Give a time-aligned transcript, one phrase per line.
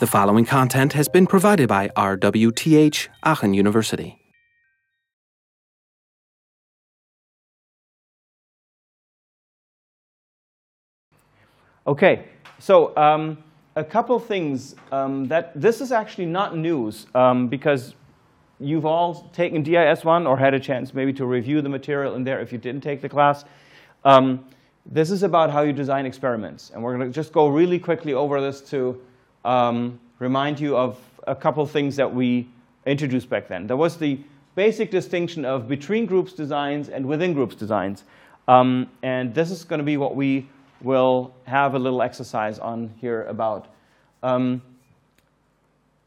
[0.00, 4.18] The following content has been provided by RWTH Aachen University.
[11.86, 12.24] Okay,
[12.58, 13.38] so um,
[13.76, 17.94] a couple things um, that this is actually not news um, because
[18.58, 22.40] you've all taken DIS1 or had a chance maybe to review the material in there
[22.40, 23.44] if you didn't take the class.
[24.04, 24.44] Um,
[24.86, 26.70] this is about how you design experiments.
[26.74, 29.00] And we're going to just go really quickly over this to
[29.44, 32.48] um, remind you of a couple things that we
[32.86, 33.66] introduced back then.
[33.66, 34.18] There was the
[34.54, 38.04] basic distinction of between groups designs and within groups designs.
[38.46, 40.48] Um, and this is going to be what we
[40.80, 43.68] will have a little exercise on here about.
[44.22, 44.62] Um,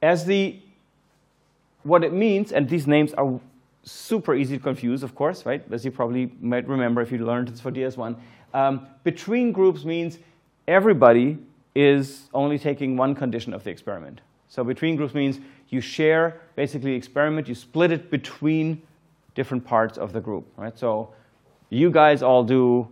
[0.02, 0.60] as the,
[1.84, 3.40] what it means, and these names are
[3.84, 5.64] super easy to confuse, of course, right?
[5.72, 8.16] As you probably might remember if you learned this for DIS1.
[8.54, 10.20] Um, between groups means
[10.68, 11.40] everybody
[11.78, 14.22] is only taking one condition of the experiment.
[14.48, 15.40] So between groups means
[15.70, 18.82] you share basically experiment, you split it between
[19.36, 20.76] different parts of the group, right?
[20.76, 21.14] So
[21.70, 22.88] you guys all do,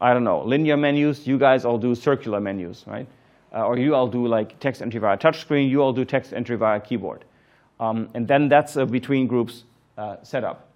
[0.00, 3.06] I don't know, linear menus, you guys all do circular menus, right?
[3.52, 6.56] Uh, or you all do like text entry via touchscreen, you all do text entry
[6.56, 7.26] via keyboard.
[7.78, 9.64] Um, and then that's a between groups
[9.98, 10.69] uh, setup.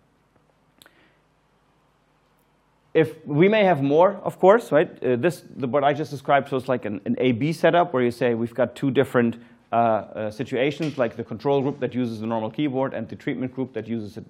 [2.94, 4.88] If we may have more, of course, right?
[5.02, 8.04] Uh, this, the, what I just described, so it's like an, an A-B setup where
[8.04, 9.36] you say we've got two different
[9.72, 13.52] uh, uh, situations, like the control group that uses the normal keyboard and the treatment
[13.52, 14.22] group that uses uh,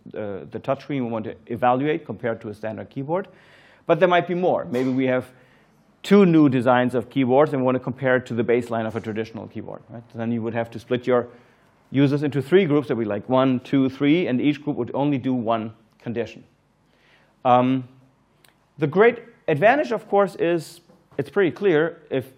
[0.51, 3.29] the touchscreen we want to evaluate compared to a standard keyboard.
[3.85, 4.65] But there might be more.
[4.65, 5.31] Maybe we have
[6.03, 8.97] two new designs of keyboards and we want to compare it to the baseline of
[8.97, 9.83] a traditional keyboard.
[9.91, 10.03] Right?
[10.15, 11.29] then you would have to split your
[11.91, 12.89] users into three groups.
[12.89, 16.45] That would be like one, two, three, and each group would only do one condition.
[17.45, 17.87] Um,
[18.79, 20.81] the great advantage, of course, is
[21.17, 22.33] it's pretty clear if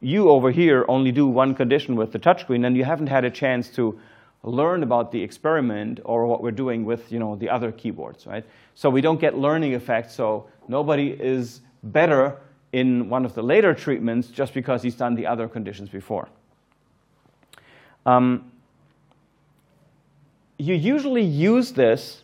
[0.00, 3.30] you over here only do one condition with the touchscreen, then you haven't had a
[3.30, 3.98] chance to
[4.42, 8.44] learn about the experiment or what we're doing with you know, the other keyboards, right?
[8.74, 12.38] So we don't get learning effects, so nobody is better
[12.72, 16.28] in one of the later treatments just because he's done the other conditions before.
[18.04, 18.50] Um,
[20.58, 22.23] you usually use this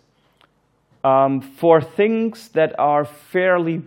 [1.05, 3.83] um, for things that are fairly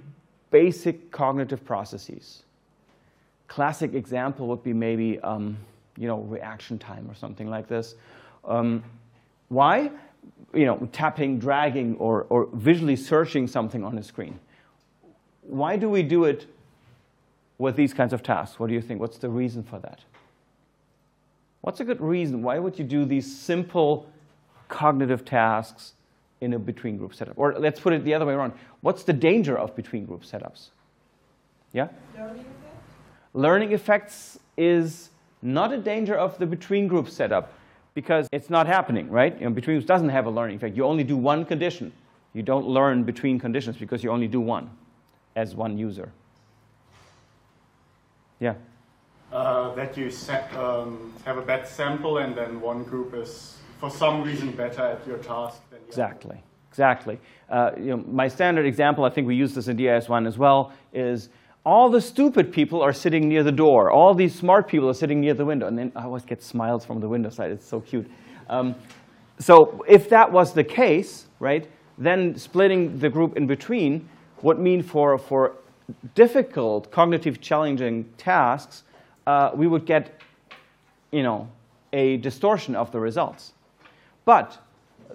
[0.52, 2.44] basic cognitive processes.
[3.48, 5.58] Classic example would be maybe um,
[5.98, 7.96] you know, reaction time or something like this.
[8.46, 8.84] Um,
[9.50, 9.92] why?
[10.54, 14.40] You know, tapping, dragging, or, or visually searching something on a screen.
[15.42, 16.48] Why do we do it
[17.58, 18.60] with these kinds of tasks?
[18.60, 19.00] What do you think?
[19.00, 20.00] What's the reason for that?
[21.62, 22.42] What's a good reason?
[22.42, 24.08] Why would you do these simple
[24.68, 25.94] cognitive tasks
[26.44, 27.34] in a between group setup?
[27.38, 28.54] Or let's put it the other way around.
[28.82, 30.70] What's the danger of between group setups?
[31.72, 31.88] Yeah?
[32.16, 32.94] Learning effects?
[33.34, 35.10] Learning effects is
[35.42, 37.54] not a danger of the between group setup
[37.94, 39.38] because it's not happening, right?
[39.40, 40.76] You know, between groups doesn't have a learning effect.
[40.76, 41.92] You only do one condition.
[42.34, 44.70] You don't learn between conditions because you only do one
[45.36, 46.12] as one user.
[48.40, 48.56] Yeah?
[49.32, 53.90] Uh, that you set, um, have a bad sample and then one group is for
[53.90, 56.42] some reason better at your task than the exactly.
[56.70, 57.20] Exactly.
[57.50, 60.74] Uh, you know, my standard example, I think we use this in DIS1 as well,
[60.92, 61.30] is
[61.66, 63.92] all the stupid people are sitting near the door.
[63.92, 65.68] All these smart people are sitting near the window.
[65.68, 67.52] And then I always get smiles from the window side.
[67.52, 68.10] It's so cute.
[68.50, 68.74] Um,
[69.38, 74.10] so if that was the case, right, then splitting the group in between
[74.42, 75.58] would mean for, for
[76.16, 78.84] difficult, cognitive challenging tasks,
[79.28, 80.20] uh, we would get,
[81.12, 81.48] you know,
[81.94, 83.54] a distortion of the results.
[84.26, 84.58] But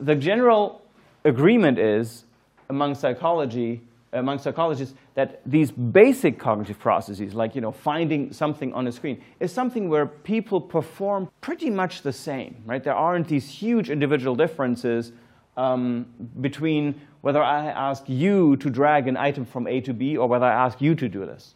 [0.01, 0.83] the general
[1.25, 2.25] agreement is
[2.71, 3.81] among psychology,
[4.13, 9.23] among psychologists, that these basic cognitive processes, like you know, finding something on a screen,
[9.41, 12.57] is something where people perform pretty much the same.
[12.65, 12.83] Right?
[12.83, 15.13] There aren't these huge individual differences
[15.57, 16.07] um,
[16.41, 20.47] between whether I ask you to drag an item from A to B or whether
[20.47, 21.55] I ask you to do this.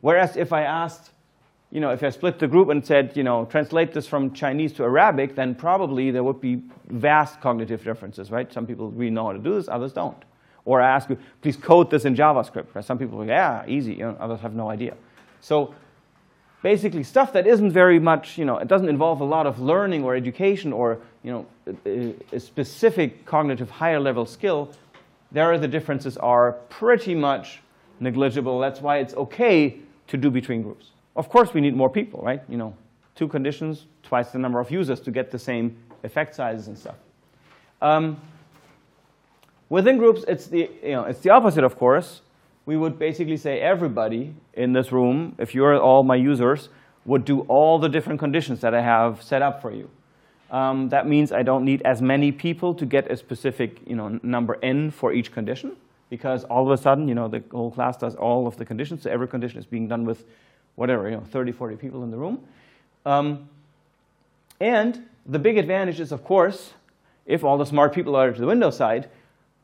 [0.00, 1.10] Whereas if I asked
[1.70, 4.72] you know, if I split the group and said, you know, translate this from Chinese
[4.74, 8.50] to Arabic, then probably there would be vast cognitive differences, right?
[8.52, 10.24] Some people really know how to do this, others don't.
[10.64, 12.74] Or I ask you, please code this in JavaScript.
[12.74, 12.84] Right?
[12.84, 13.94] Some people yeah, easy.
[13.94, 14.96] You know, others have no idea.
[15.40, 15.74] So
[16.62, 20.04] basically stuff that isn't very much, you know, it doesn't involve a lot of learning
[20.04, 21.46] or education or, you know,
[21.86, 24.72] a, a specific cognitive higher level skill,
[25.32, 27.60] there the differences are pretty much
[28.00, 28.58] negligible.
[28.58, 29.78] That's why it's okay
[30.08, 30.90] to do between groups.
[31.18, 32.40] Of course, we need more people, right?
[32.48, 32.74] You know,
[33.16, 36.94] two conditions, twice the number of users to get the same effect sizes and stuff.
[37.82, 38.20] Um,
[39.68, 42.22] within groups, it's the, you know, it's the opposite, of course.
[42.66, 46.68] We would basically say everybody in this room, if you're all my users,
[47.04, 49.90] would do all the different conditions that I have set up for you.
[50.52, 54.20] Um, that means I don't need as many people to get a specific you know,
[54.22, 55.76] number n for each condition
[56.10, 59.02] because all of a sudden, you know, the whole class does all of the conditions.
[59.02, 60.24] So every condition is being done with
[60.78, 62.38] whatever, you know, 30, 40 people in the room.
[63.04, 63.48] Um,
[64.60, 66.72] and the big advantage is, of course,
[67.26, 69.10] if all the smart people are to the Windows side,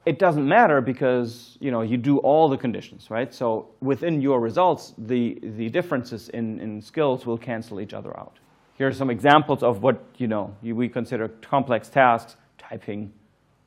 [0.05, 3.33] it doesn't matter because you know you do all the conditions, right?
[3.33, 8.39] So within your results, the, the differences in, in skills will cancel each other out.
[8.77, 13.13] Here are some examples of what you know we consider complex tasks: typing,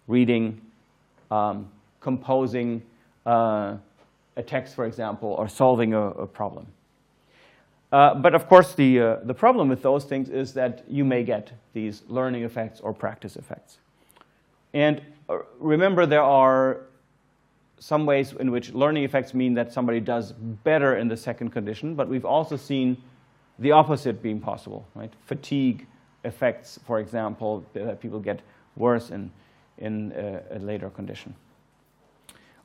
[0.07, 0.61] reading,
[1.31, 1.71] um,
[2.01, 2.83] composing
[3.25, 3.77] uh,
[4.35, 6.67] a text, for example, or solving a, a problem.
[7.91, 11.23] Uh, but of course, the, uh, the problem with those things is that you may
[11.23, 13.77] get these learning effects or practice effects.
[14.73, 16.81] And uh, remember, there are
[17.79, 21.95] some ways in which learning effects mean that somebody does better in the second condition,
[21.95, 22.97] but we've also seen
[23.59, 25.13] the opposite being possible, right?
[25.25, 25.87] Fatigue
[26.23, 28.41] effects, for example, that people get
[28.75, 29.31] worse in,
[29.77, 31.33] in a, a later condition.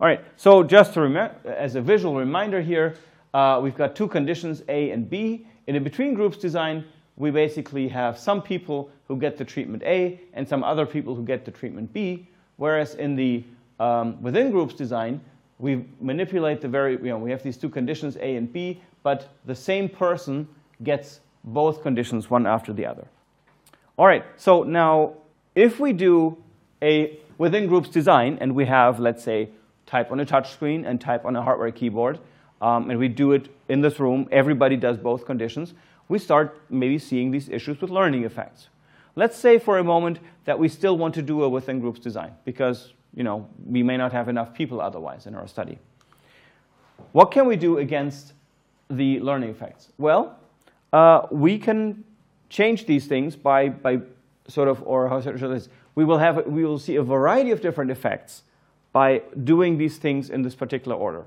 [0.00, 2.96] All right, so just to as a visual reminder here,
[3.34, 5.46] uh, we've got two conditions, A and B.
[5.66, 6.84] In a between groups design,
[7.16, 11.24] we basically have some people who get the treatment A and some other people who
[11.24, 13.44] get the treatment B, whereas in the
[13.80, 15.20] um, within groups design,
[15.58, 19.28] we manipulate the very, you know, we have these two conditions, A and B, but
[19.46, 20.48] the same person
[20.82, 23.06] gets both conditions one after the other.
[23.96, 25.14] All right, so now
[25.54, 26.36] if we do
[26.80, 29.50] a within groups design and we have, let's say,
[29.86, 32.18] type on a touch screen and type on a hardware keyboard,
[32.62, 35.74] um, and we do it in this room, everybody does both conditions,
[36.08, 38.68] we start maybe seeing these issues with learning effects.
[39.16, 42.32] Let's say for a moment that we still want to do a within groups design
[42.44, 45.78] because you know, we may not have enough people otherwise in our study.
[47.12, 48.32] What can we do against
[48.88, 49.88] the learning effects?
[49.98, 50.38] Well,
[50.92, 52.04] uh, we can
[52.48, 54.00] change these things by, by
[54.48, 55.68] sort of, or how should I this?
[55.94, 58.42] We will, have, we will see a variety of different effects
[58.92, 61.24] by doing these things in this particular order.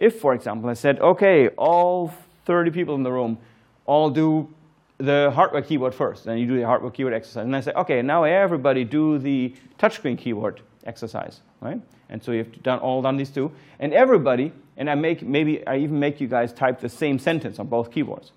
[0.00, 2.12] If, for example, I said, okay, all
[2.44, 3.38] 30 people in the room
[3.86, 4.52] all do
[4.98, 7.44] the hardware keyboard first, then you do the hardware keyboard exercise.
[7.44, 11.80] And I say, okay, now everybody do the touchscreen keyboard exercise, right?
[12.08, 13.52] And so you've done all done these two.
[13.78, 17.58] And everybody, and I make maybe I even make you guys type the same sentence
[17.58, 18.32] on both keyboards.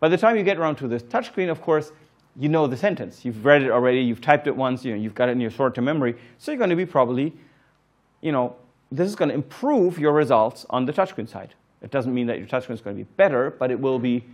[0.00, 1.92] By the time you get around to this touchscreen, of course,
[2.36, 3.24] you know the sentence.
[3.24, 5.50] You've read it already, you've typed it once, you know, you've got it in your
[5.50, 6.16] short-term memory.
[6.38, 7.32] So you're going to be probably,
[8.20, 8.56] you know,
[8.96, 11.54] this is going to improve your results on the touchscreen side.
[11.82, 14.24] It doesn't mean that your touchscreen is going to be better, but it will be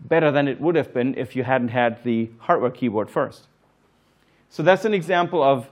[0.00, 3.46] better than it would have been if you hadn't had the hardware keyboard first.
[4.50, 5.68] So that's an example of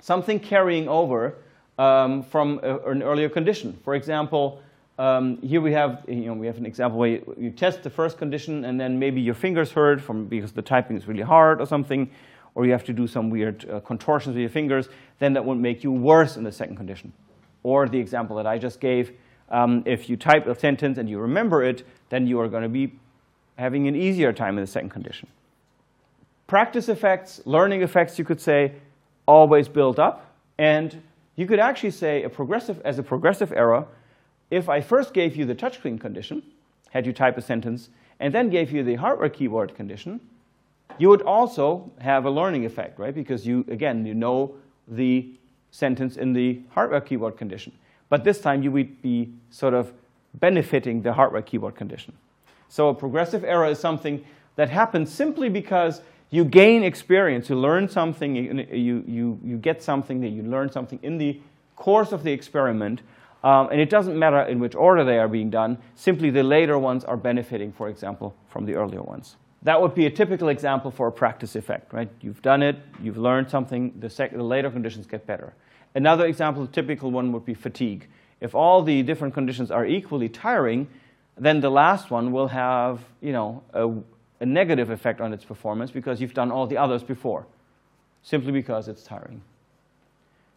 [0.00, 1.36] something carrying over
[1.78, 3.78] um, from a, an earlier condition.
[3.84, 4.62] For example,
[4.98, 7.90] um, here we have, you know, we have an example where you, you, test the
[7.90, 11.60] first condition and then maybe your fingers hurt from, because the typing is really hard
[11.60, 12.10] or something,
[12.54, 14.88] or you have to do some weird uh, contortions with your fingers,
[15.18, 17.12] then that would make you worse in the second condition.
[17.62, 19.12] Or the example that I just gave,
[19.50, 22.68] um, if you type a sentence and you remember it, then you are going to
[22.68, 22.92] be
[23.56, 25.28] having an easier time in the second condition.
[26.46, 28.72] Practice effects, learning effects, you could say,
[29.26, 30.34] always build up.
[30.58, 31.02] And
[31.36, 33.86] you could actually say a progressive, as a progressive error,
[34.50, 36.42] if I first gave you the touchscreen condition,
[36.90, 37.88] had you type a sentence,
[38.18, 40.20] and then gave you the hardware keyboard condition,
[40.98, 43.14] you would also have a learning effect, right?
[43.14, 44.54] Because you, again, you know
[44.88, 45.32] the
[45.70, 47.72] sentence in the hardware keyboard condition.
[48.08, 49.92] But this time you would be sort of
[50.34, 52.12] benefiting the hardware keyboard condition.
[52.68, 54.24] So a progressive error is something
[54.56, 60.20] that happens simply because you gain experience, you learn something, you, you, you get something,
[60.20, 61.40] that you learn something in the
[61.74, 63.02] course of the experiment,
[63.42, 66.78] um, and it doesn't matter in which order they are being done, simply the later
[66.78, 69.36] ones are benefiting, for example, from the earlier ones.
[69.62, 72.08] That would be a typical example for a practice effect, right?
[72.20, 75.52] You've done it, you've learned something, the, the later conditions get better.
[75.94, 78.08] Another example, a typical one would be fatigue.
[78.40, 80.88] If all the different conditions are equally tiring,
[81.36, 83.90] then the last one will have, you know, a,
[84.42, 87.46] a negative effect on its performance because you've done all the others before,
[88.22, 89.42] simply because it's tiring.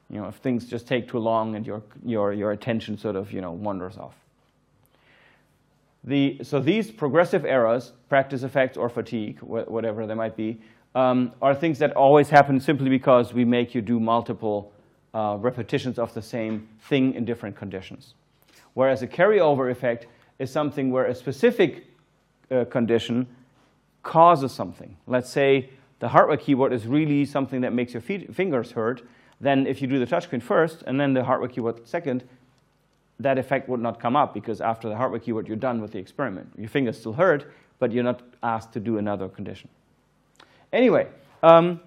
[0.10, 3.34] You know, if things just take too long and your, your, your attention sort of,
[3.34, 4.16] you know, wanders off.
[6.04, 10.60] The, so these progressive errors, practice effects or fatigue, wh whatever they might be,
[10.96, 14.72] um, are things that always happen simply because we make you do multiple
[15.14, 18.16] uh, repetitions of the same thing in different conditions.
[18.74, 20.08] Whereas a carryover effect
[20.40, 21.86] is something where a specific
[22.52, 23.28] uh, condition
[24.02, 24.98] causes something.
[25.08, 25.70] Let's say
[26.00, 29.04] the hardware keyboard is really something that makes your fingers hurt.
[29.40, 32.24] Then if you do the touchscreen first and then the hardware keyboard second,
[33.24, 36.00] that effect would not come up because after the hardware keyboard, you're done with the
[36.00, 36.52] experiment.
[36.58, 39.70] Your fingers still hurt, but you're not asked to do another condition.
[40.72, 41.08] Anyway,
[41.42, 41.80] um,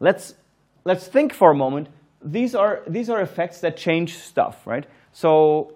[0.00, 0.34] let's,
[0.84, 1.88] let's think for a moment.
[2.24, 4.86] These are, these are effects that change stuff, right?
[5.12, 5.74] So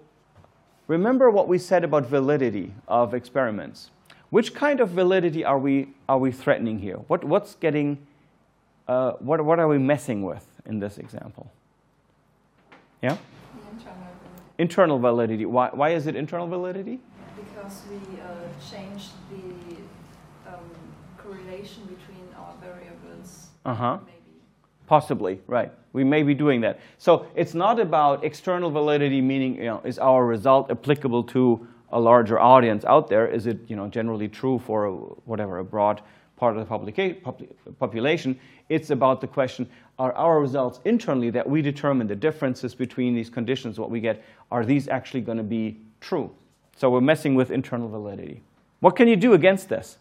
[0.87, 3.91] remember what we said about validity of experiments.
[4.29, 6.97] Which kind of validity are we, are we threatening here?
[7.07, 8.05] What, what's getting,
[8.87, 11.51] uh, what, what are we messing with in this example?
[13.01, 13.17] Yeah?
[14.57, 15.45] Internal validity.
[15.45, 16.99] Why, why is it internal validity?
[17.35, 18.25] Because we uh,
[18.71, 20.59] changed the um,
[21.17, 23.47] correlation between our variables.
[23.65, 23.99] Uh-huh.
[24.05, 24.17] Maybe.
[24.87, 25.71] Possibly, right.
[25.93, 26.79] We may be doing that.
[26.97, 31.99] So it's not about external validity, meaning, you know, is our result applicable to a
[31.99, 33.27] larger audience out there?
[33.27, 36.01] Is it, you know, generally true for a, whatever, a broad
[36.35, 37.15] part of the publica-
[37.79, 38.39] population?
[38.69, 43.29] It's about the question, are our results internally that we determine the differences between these
[43.29, 46.31] conditions, what we get, are these actually going to be true?
[46.75, 48.43] So we're messing with internal validity.
[48.79, 49.97] What can you do against this?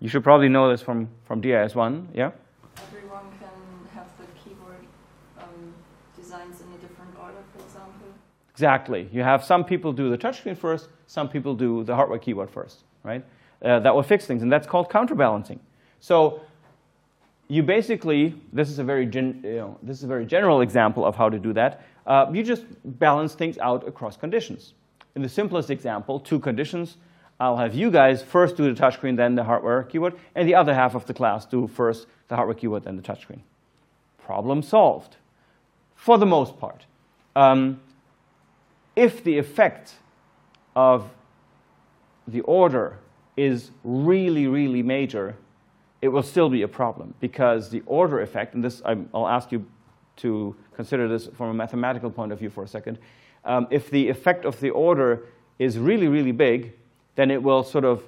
[0.00, 2.32] You should probably know this from, from DIS1, yeah?
[2.88, 3.48] Everyone can
[3.94, 4.76] have the keyboard
[5.38, 5.72] um,
[6.14, 8.08] designs in a different order, for example.
[8.50, 9.08] Exactly.
[9.12, 12.84] You have some people do the touchscreen first, some people do the hardware keyboard first,
[13.02, 13.24] right?
[13.64, 15.60] Uh, that will fix things, and that's called counterbalancing.
[16.00, 16.42] So
[17.52, 21.04] you basically, this is a very, gen, you know, this is a very general example
[21.04, 21.82] of how to do that.
[22.06, 24.72] Uh, you just balance things out across conditions.
[25.16, 26.96] In the simplest example, two conditions.
[27.38, 30.72] I'll have you guys first do the touchscreen, then the hardware keyboard, and the other
[30.72, 33.40] half of the class do first the hardware keyboard, then the touchscreen.
[34.16, 35.16] Problem solved,
[35.94, 36.86] for the most part.
[37.36, 37.82] Um,
[38.96, 39.96] if the effect
[40.74, 41.10] of
[42.26, 42.98] the order
[43.36, 45.36] is really, really major,
[46.02, 49.52] it will still be a problem because the order effect, and this I'm, I'll ask
[49.52, 49.64] you
[50.16, 52.98] to consider this from a mathematical point of view for a second.
[53.44, 55.24] Um, if the effect of the order
[55.58, 56.74] is really, really big,
[57.14, 58.02] then it will sort of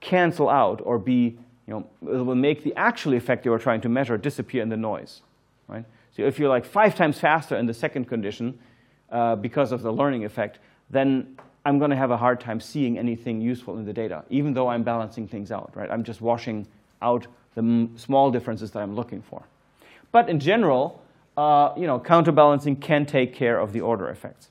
[0.00, 3.80] cancel out or be, you know, it will make the actual effect you are trying
[3.80, 5.22] to measure disappear in the noise,
[5.66, 5.84] right?
[6.12, 8.58] So if you're like five times faster in the second condition
[9.10, 10.58] uh, because of the learning effect,
[10.90, 14.52] then I'm going to have a hard time seeing anything useful in the data, even
[14.52, 15.90] though I'm balancing things out, right?
[15.90, 16.66] I'm just washing
[17.02, 19.42] out the small differences that I'm looking for.
[20.12, 21.02] But in general,
[21.36, 24.48] uh, you know, counterbalancing can take care of the order effects.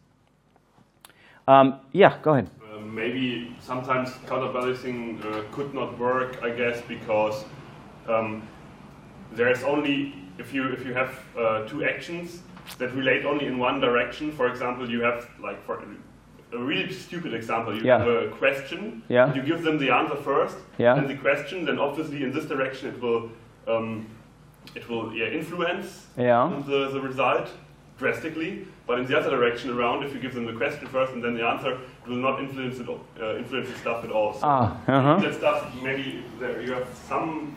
[1.48, 2.50] Um, yeah, go ahead.
[2.62, 7.44] Uh, maybe sometimes counterbalancing uh, could not work, I guess, because
[8.08, 8.48] um,
[9.32, 12.42] there's only if you if you have uh, two actions
[12.78, 14.32] that relate only in one direction.
[14.32, 15.82] For example, you have like for
[16.52, 18.00] a really stupid example, you Yeah.
[18.00, 19.34] have a question, Yeah.
[19.34, 20.96] you give them the answer first, Yeah.
[20.98, 23.30] and the question, then obviously in this direction it will
[23.68, 24.06] um,
[24.76, 26.50] it will yeah, influence Yeah.
[26.68, 27.50] the, the result
[28.00, 28.66] drastically.
[28.88, 31.36] But in the other direction around, if you give them the question first and then
[31.36, 34.34] the answer, it will not influence it, uh, influence the stuff at all.
[34.34, 35.18] So Ah, uh-huh.
[35.22, 37.56] that stuff maybe there you have some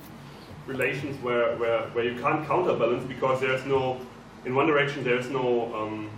[0.67, 3.97] relations where, where, where you can't counterbalance because there's no
[4.45, 6.11] in one direction there's no um,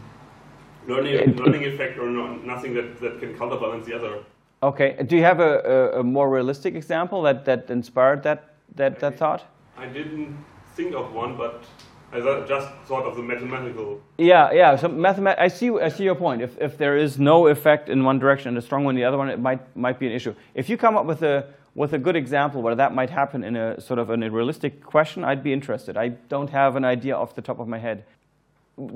[0.86, 4.18] learning It- learning effect or no, nothing that, that can counterbalance the other.
[4.62, 4.96] Okay.
[5.06, 5.60] Do you have a,
[5.94, 9.44] a, a more realistic example that, that inspired that, that, that thought?
[9.76, 10.36] I didn't
[10.74, 11.64] think of one, but
[12.12, 14.00] I just thought of the mathematical.
[14.18, 14.76] Yeah, yeah.
[14.76, 16.40] So mathemat- I see, I see your point.
[16.42, 19.04] If, if there is no effect in one direction and a strong one in the
[19.04, 20.34] other one, it might, might be an issue.
[20.54, 23.56] If you come up with a, with a good example where that might happen in
[23.56, 25.96] a sort of in a realistic question, I'd be interested.
[25.96, 28.04] I don't have an idea off the top of my head.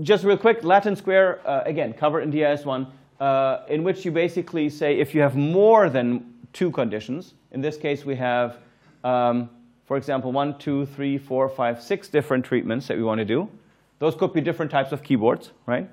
[0.00, 4.68] Just real quick, Latin square, uh, again, covered in DIS1, uh, in which you basically
[4.68, 8.58] say if you have more than two conditions, in this case we have,
[9.04, 9.48] um,
[9.86, 13.48] for example, one, two, three, four, five, six different treatments that we want to do.
[14.00, 15.88] Those could be different types of keyboards, right?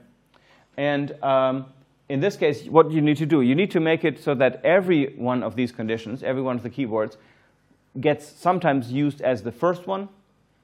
[0.77, 1.67] And um,
[2.09, 4.61] in this case, what you need to do, you need to make it so that
[4.63, 7.17] every one of these conditions, every one of the keyboards,
[7.99, 10.09] gets sometimes used as the first one,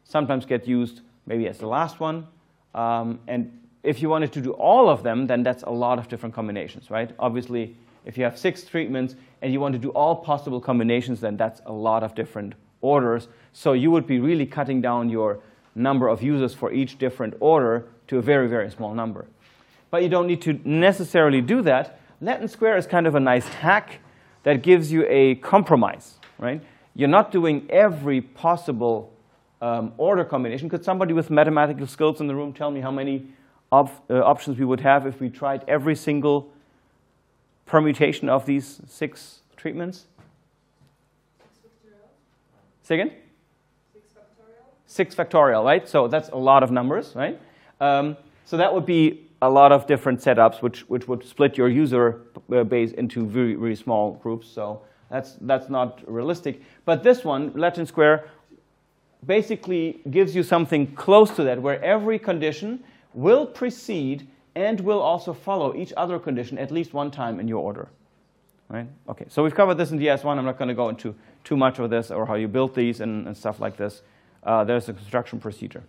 [0.03, 2.27] sometimes get used maybe as the last one.
[2.75, 3.51] Um, and
[3.83, 6.89] if you wanted to do all of them, then that's a lot of different combinations,
[6.89, 7.11] right?
[7.19, 7.75] Obviously,
[8.05, 11.61] if you have six treatments and you want to do all possible combinations, then that's
[11.65, 13.27] a lot of different orders.
[13.53, 15.39] So you would be really cutting down your
[15.75, 19.25] number of users for each different order to a very, very small number.
[19.89, 21.99] But you don't need to necessarily do that.
[22.21, 23.99] Latin square is kind of a nice hack
[24.43, 26.61] that gives you a compromise, right?
[26.95, 29.13] You're not doing every possible
[29.61, 30.69] um, order combination.
[30.69, 33.27] Could somebody with mathematical skills in the room tell me how many
[33.71, 36.51] op- uh, options we would have if we tried every single
[37.65, 40.05] permutation of these six treatments?
[42.83, 43.11] Say again?
[44.87, 45.87] Six factorial, right?
[45.87, 47.39] So that's a lot of numbers, right?
[47.79, 51.69] Um, so that would be a lot of different setups, which, which would split your
[51.69, 54.47] user uh, base into very, very small groups.
[54.47, 56.61] So that's, that's not realistic.
[56.83, 58.29] But this one, Latin Square,
[59.25, 65.33] basically gives you something close to that, where every condition will precede and will also
[65.33, 67.89] follow each other condition at least one time in your order.
[68.69, 68.87] Right?
[69.09, 70.37] Okay, so we've covered this in DIS1.
[70.37, 71.13] I'm not going to go into
[71.43, 74.01] too much of this or how you build these and, and stuff like this.
[74.43, 75.83] Uh, there's a construction procedure.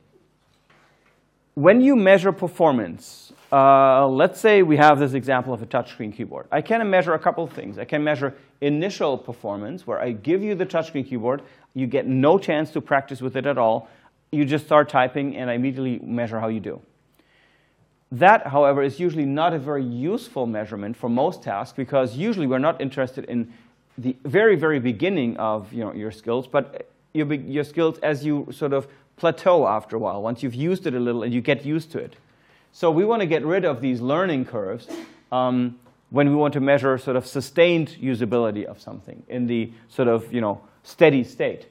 [1.55, 6.47] When you measure performance, uh, let's say we have this example of a touchscreen keyboard.
[6.51, 7.79] I can measure a couple of things.
[7.79, 11.43] I can measure initial performance, where I give you the touchscreen keyboard.
[11.75, 13.89] You get no chance to practice with it at all.
[14.31, 16.81] You just start typing, and I immediately measure how you do.
[18.11, 22.59] That, however, is usually not a very useful measurement for most tasks because usually we're
[22.59, 23.53] not interested in
[23.97, 28.49] the very, very beginning of you know, your skills, but your, your skills as you
[28.53, 28.87] sort of
[29.17, 31.99] plateau after a while, once you've used it a little and you get used to
[31.99, 32.17] it.
[32.73, 34.89] So we want to get rid of these learning curves
[35.31, 35.79] um,
[36.11, 40.33] when we want to measure sort of sustained usability of something in the sort of
[40.33, 41.67] you know, steady state.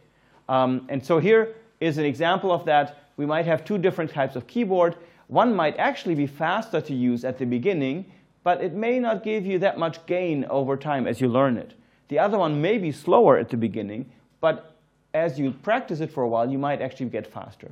[0.50, 3.04] Um, and so here is an example of that.
[3.18, 4.96] We might have two different types of keyboard.
[5.28, 8.12] One might actually be faster to use at the beginning,
[8.44, 11.74] but it may not give you that much gain over time as you learn it.
[12.10, 14.76] The other one may be slower at the beginning, but
[15.14, 17.72] as you practice it for a while, you might actually get faster.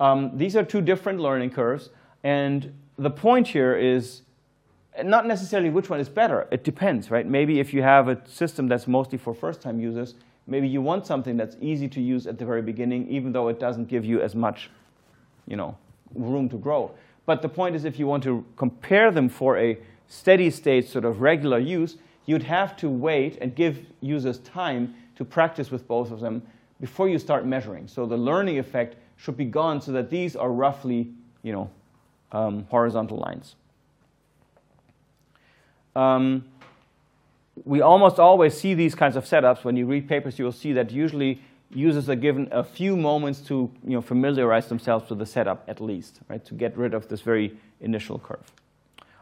[0.00, 1.90] Um, these are two different learning curves,
[2.22, 4.22] and the point here is
[5.04, 6.46] not necessarily which one is better.
[6.50, 7.26] It depends, right?
[7.26, 10.14] Maybe if you have a system that's mostly for first-time users,
[10.46, 13.60] maybe you want something that's easy to use at the very beginning, even though it
[13.60, 14.70] doesn't give you as much,
[15.46, 15.76] you know,
[16.14, 16.90] room to grow.
[17.26, 21.04] But the point is if you want to compare them for a steady state sort
[21.04, 26.10] of regular use, you'd have to wait and give users time to practice with both
[26.10, 26.42] of them
[26.80, 27.88] before you start measuring.
[27.88, 31.08] So the learning effect should be gone so that these are roughly,
[31.42, 31.70] you know,
[32.32, 33.56] um, horizontal lines.
[35.96, 36.44] Um,
[37.64, 39.64] we almost always see these kinds of setups.
[39.64, 43.70] When you read papers, you'll see that usually users are given a few moments to
[43.84, 47.22] you know, familiarize themselves with the setup at least, right, to get rid of this
[47.22, 48.52] very initial curve.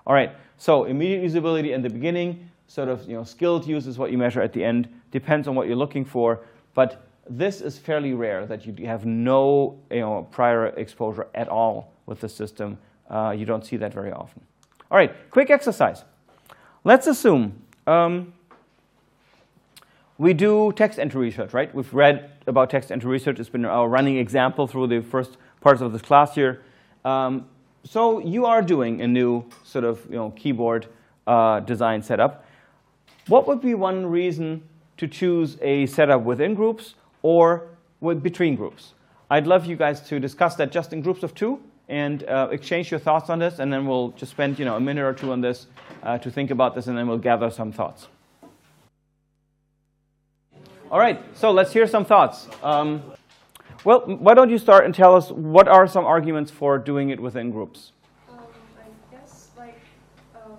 [0.07, 3.97] All right, so immediate usability in the beginning, sort of you know, skilled use is
[3.97, 6.41] what you measure at the end, depends on what you're looking for,
[6.75, 11.93] but this is fairly rare that you have no you know, prior exposure at all
[12.05, 12.77] with the system.
[13.09, 14.43] Uh, you don't see that very often.
[14.91, 16.05] All right, quick exercise.
[16.87, 18.35] Let's assume um,
[20.19, 21.75] we do text entry research, right?
[21.75, 23.41] We've read about text entry research.
[23.41, 26.63] It's been our running example through the first parts of this class here.
[27.03, 27.49] Um,
[27.85, 30.87] so you are doing a new sort of you know, keyboard
[31.27, 32.45] uh, design setup.
[33.29, 34.63] What would be one reason
[34.99, 37.67] to choose a setup within groups or
[38.03, 38.93] with between groups?
[39.31, 42.91] I'd love you guys to discuss that just in groups of two and uh, exchange
[42.91, 45.33] your thoughts on this, and then we'll just spend you know, a minute or two
[45.33, 45.67] on this
[46.03, 48.09] uh, to think about this, and then we'll gather some thoughts.
[50.91, 52.49] All right, so let's hear some thoughts.
[52.63, 53.03] Um,
[53.85, 57.21] well, why don't you start and tell us what are some arguments for doing it
[57.21, 57.93] within groups?
[58.31, 58.39] Um,
[58.79, 59.81] I guess like
[60.37, 60.53] um,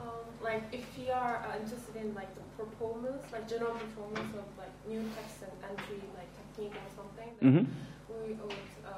[0.00, 0.06] um,
[0.42, 4.70] like if you are uh, interested in like the performance, like general performance of like
[4.88, 8.24] new text and entry like technique or something, then Mhm.
[8.26, 8.54] we would
[8.86, 8.90] uh,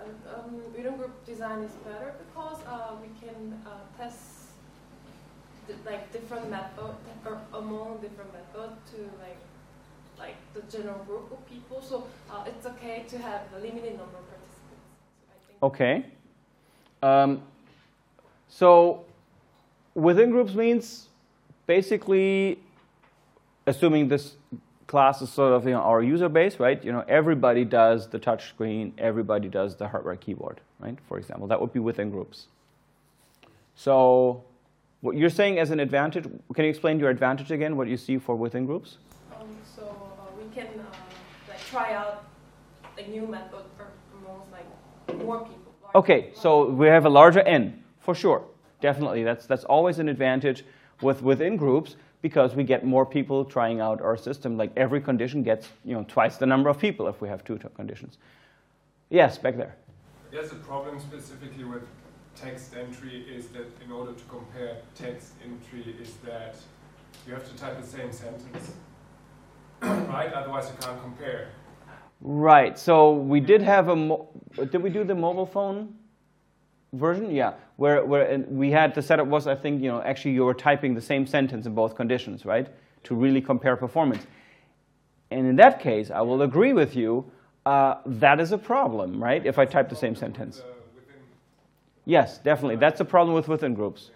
[0.00, 4.18] uh, um, within group design is better because uh, we can uh, test
[5.84, 6.94] like different method
[7.26, 9.36] or among different methods to like
[10.18, 11.82] like the general group of people.
[11.82, 14.84] So uh, it's okay to have a limited number of participants.
[15.46, 16.06] So Okay.
[17.02, 17.42] Um,
[18.48, 19.04] so
[19.94, 21.08] within groups means
[21.66, 22.58] basically
[23.66, 24.36] assuming this
[24.86, 26.82] class is sort of you know, our user base, right?
[26.84, 30.98] You know, everybody does the touch screen, everybody does the hardware keyboard, right?
[31.08, 32.46] For example, that would be within groups.
[33.74, 34.44] So
[35.00, 38.18] what you're saying as an advantage, can you explain your advantage again, what you see
[38.18, 38.98] for within groups?
[39.38, 40.84] Um, so uh, we can uh,
[41.48, 42.24] like try out
[42.98, 45.74] a new method for amongst like more people.
[45.94, 48.44] Okay, so we have a larger N, for sure.
[48.80, 50.64] Definitely, that's, that's always an advantage
[51.00, 54.56] with within groups because we get more people trying out our system.
[54.56, 57.58] Like every condition gets you know, twice the number of people if we have two
[57.76, 58.16] conditions.
[59.10, 59.76] Yes, back there.
[60.34, 61.84] Yes, the problem specifically with
[62.34, 66.56] text entry is that in order to compare text entry is that
[67.24, 68.72] you have to type the same sentence,
[69.80, 70.32] right?
[70.32, 71.50] Otherwise you can't compare.
[72.20, 74.18] Right, so we did have a,
[74.72, 75.94] did we do the mobile phone
[76.94, 77.30] version?
[77.30, 80.54] Yeah, where, where we had, the setup was, I think, you know, actually you were
[80.54, 82.66] typing the same sentence in both conditions, right?
[83.04, 84.26] To really compare performance.
[85.30, 87.30] And in that case, I will agree with you,
[87.66, 89.44] uh, that is a problem, right?
[89.44, 90.62] If I type the same sentence.
[92.04, 92.76] Yes, definitely.
[92.76, 94.10] That's a problem with within groups.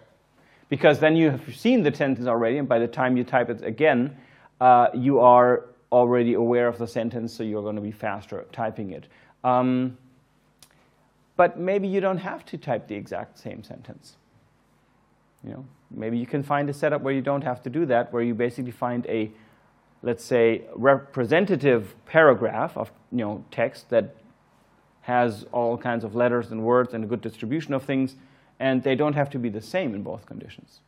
[0.69, 3.63] Because then you have seen the sentence already, and by the time you type it
[3.63, 4.15] again,
[4.61, 8.91] uh, you are already aware of the sentence, so you're going to be faster typing
[8.91, 9.07] it.
[9.43, 9.97] Um,
[11.35, 14.17] but maybe you don't have to type the exact same sentence.
[15.43, 18.13] You know, maybe you can find a setup where you don't have to do that,
[18.13, 19.31] where you basically find a,
[20.01, 24.15] let's say, representative paragraph of you know text that
[25.01, 28.15] has all kinds of letters and words and a good distribution of things,
[28.59, 30.79] and they don't have to be the same in both conditions.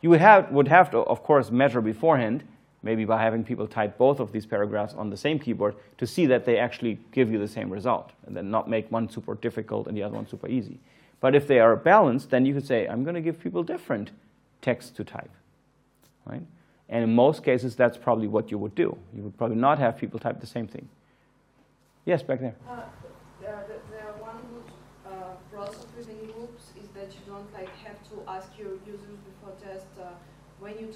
[0.00, 2.42] You would have, would have to, of course, measure beforehand
[2.82, 6.26] maybe by having people type both of these paragraphs on the same keyboard to see
[6.26, 9.86] that they actually give you the same result and then not make one super difficult
[9.86, 10.78] and the other one super easy.
[11.20, 14.10] But if they are balanced, then you could say, I'm going to give people different
[14.62, 15.30] text to type.
[16.24, 16.42] Right?
[16.90, 18.98] And in most cases, that's probably what you would do.
[19.14, 20.88] You would probably not have people type the same thing.
[22.04, 22.56] Yes, back there.
[22.76, 22.82] Uh,
[23.68, 24.66] the, the one good
[25.06, 29.52] uh, of within groups is that you don't like have to ask your users before
[29.62, 30.02] test uh,
[30.58, 30.88] when you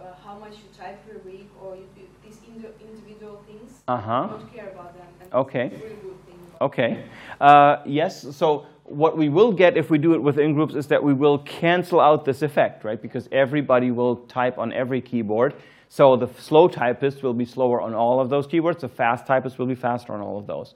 [0.00, 1.86] uh, how much you type per week or you,
[2.24, 3.82] these individual things.
[3.86, 4.26] Uh-huh.
[4.26, 5.06] Don't care about them.
[5.32, 5.68] Okay.
[5.68, 5.76] Really
[6.10, 6.38] good thing.
[6.60, 7.04] Okay.
[7.40, 8.26] Uh, yes.
[8.34, 11.38] So what we will get if we do it within groups is that we will
[11.38, 13.00] cancel out this effect, right?
[13.00, 15.54] Because everybody will type on every keyboard.
[15.88, 18.80] So the slow typist will be slower on all of those keyboards.
[18.80, 20.74] The fast typist will be faster on all of those.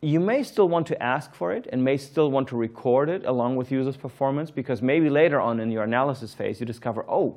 [0.00, 3.24] You may still want to ask for it and may still want to record it
[3.24, 7.36] along with user's performance because maybe later on in your analysis phase you discover, oh,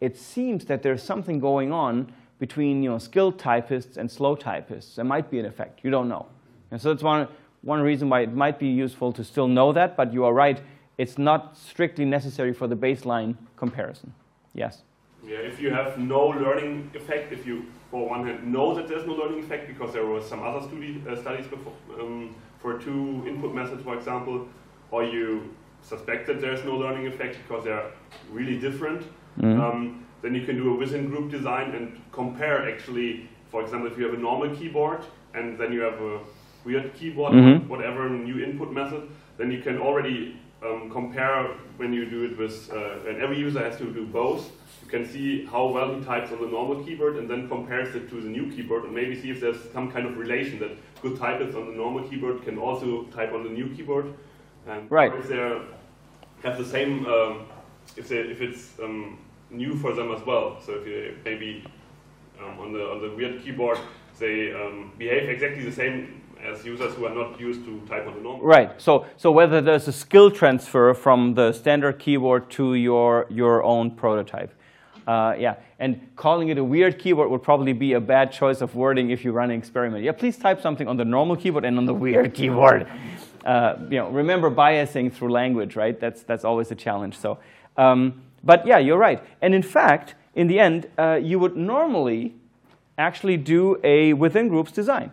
[0.00, 4.96] it seems that there's something going on between you know, skilled typists and slow typists.
[4.96, 5.84] There might be an effect.
[5.84, 6.26] You don't know.
[6.72, 7.28] And so that's one,
[7.62, 10.60] one reason why it might be useful to still know that, but you are right.
[10.98, 14.12] It's not strictly necessary for the baseline comparison.
[14.54, 14.82] Yes?
[15.24, 19.06] Yeah, if you have no learning effect, if you, for one hand, know that there's
[19.06, 23.24] no learning effect because there were some other studi uh, studies before, um, for two
[23.26, 24.46] input methods, for example,
[24.90, 27.90] or you suspect that there's no learning effect because they're
[28.30, 29.04] really different,
[29.40, 29.60] Mm.
[29.60, 33.98] Um, then you can do a within group design and compare actually, for example, if
[33.98, 35.02] you have a normal keyboard
[35.34, 36.20] and then you have a
[36.64, 37.68] weird keyboard, mm-hmm.
[37.68, 42.70] whatever new input method, then you can already um, compare when you do it with,
[42.72, 44.50] uh, and every user has to do both.
[44.82, 48.08] You can see how well he types on the normal keyboard and then compares it
[48.10, 50.70] to the new keyboard and maybe see if there's some kind of relation that
[51.00, 54.12] good typists on the normal keyboard can also type on the new keyboard.
[54.66, 55.12] And right.
[55.14, 55.60] if they
[56.42, 57.46] have the same um,
[57.96, 59.18] if, they, if it's um,
[59.50, 60.60] new for them as well.
[60.64, 61.64] So if you maybe
[62.40, 63.78] um, on the on the weird keyboard
[64.18, 68.14] they um, behave exactly the same as users who are not used to type on
[68.14, 68.44] the normal.
[68.44, 68.80] Right.
[68.80, 73.92] So so whether there's a skill transfer from the standard keyboard to your your own
[73.92, 74.52] prototype.
[75.04, 78.76] Uh, yeah, and calling it a weird keyboard would probably be a bad choice of
[78.76, 80.04] wording if you run an experiment.
[80.04, 82.86] Yeah, please type something on the normal keyboard and on the weird keyboard.
[83.44, 85.98] Uh, you know, remember biasing through language, right?
[85.98, 87.18] That's that's always a challenge.
[87.18, 87.38] So
[87.76, 89.22] um, but yeah, you're right.
[89.40, 92.34] And in fact, in the end, uh, you would normally
[92.98, 95.12] actually do a within groups design.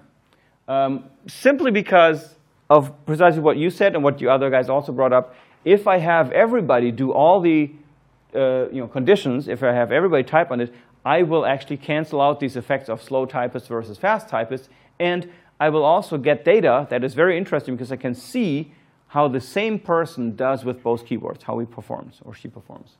[0.69, 2.35] Um, simply because
[2.69, 5.35] of precisely what you said and what you other guys also brought up.
[5.65, 7.71] If I have everybody do all the
[8.35, 10.71] uh, you know, conditions, if I have everybody type on it,
[11.03, 14.69] I will actually cancel out these effects of slow typists versus fast typists.
[14.99, 18.71] And I will also get data that is very interesting because I can see
[19.07, 22.97] how the same person does with both keyboards, how he performs or she performs.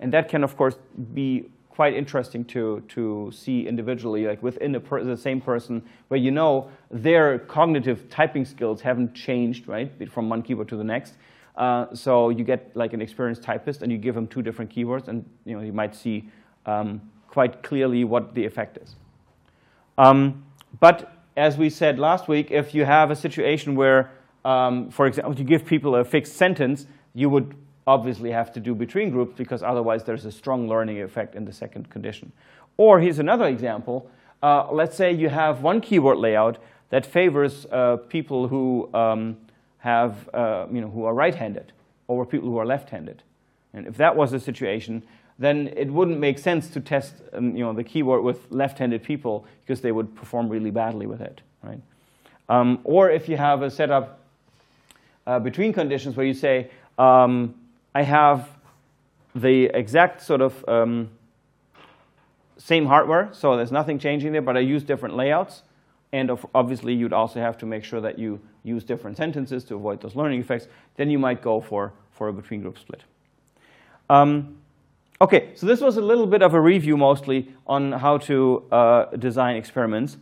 [0.00, 0.76] And that can, of course,
[1.14, 6.70] be quite interesting to, to see individually, like within the same person, where you know
[6.90, 11.14] their cognitive typing skills haven't changed, right, from one keyboard to the next.
[11.54, 15.08] Uh, so you get like an experienced typist, and you give them two different keyboards,
[15.08, 16.30] and you know you might see
[16.64, 18.96] um, quite clearly what the effect is.
[19.98, 20.44] Um,
[20.80, 24.10] but as we said last week, if you have a situation where
[24.46, 27.54] um, for example, you give people a fixed sentence, you would
[27.86, 31.52] obviously have to do between groups because otherwise there's a strong learning effect in the
[31.52, 32.32] second condition.
[32.76, 34.10] Or here's another example.
[34.42, 36.58] Uh, let's say you have one keyboard layout
[36.90, 39.36] that favors uh, people who um,
[39.78, 41.72] have, uh, you know, who are right-handed
[42.08, 43.22] over people who are left-handed.
[43.72, 45.02] And if that was the situation,
[45.38, 49.46] then it wouldn't make sense to test, um, you know, the keyboard with left-handed people
[49.64, 51.80] because they would perform really badly with it, right?
[52.48, 54.20] Um, or if you have a setup
[55.26, 57.54] uh, between conditions where you say, um,
[57.96, 58.50] I have
[59.34, 61.08] the exact sort of um,
[62.58, 65.62] same hardware, so there's nothing changing there, but I use different layouts.
[66.12, 70.02] And obviously, you'd also have to make sure that you use different sentences to avoid
[70.02, 70.68] those learning effects.
[70.96, 73.02] Then you might go for, for a between group split.
[74.10, 74.58] Um,
[75.18, 79.04] okay, so this was a little bit of a review mostly on how to uh,
[79.16, 80.18] design experiments.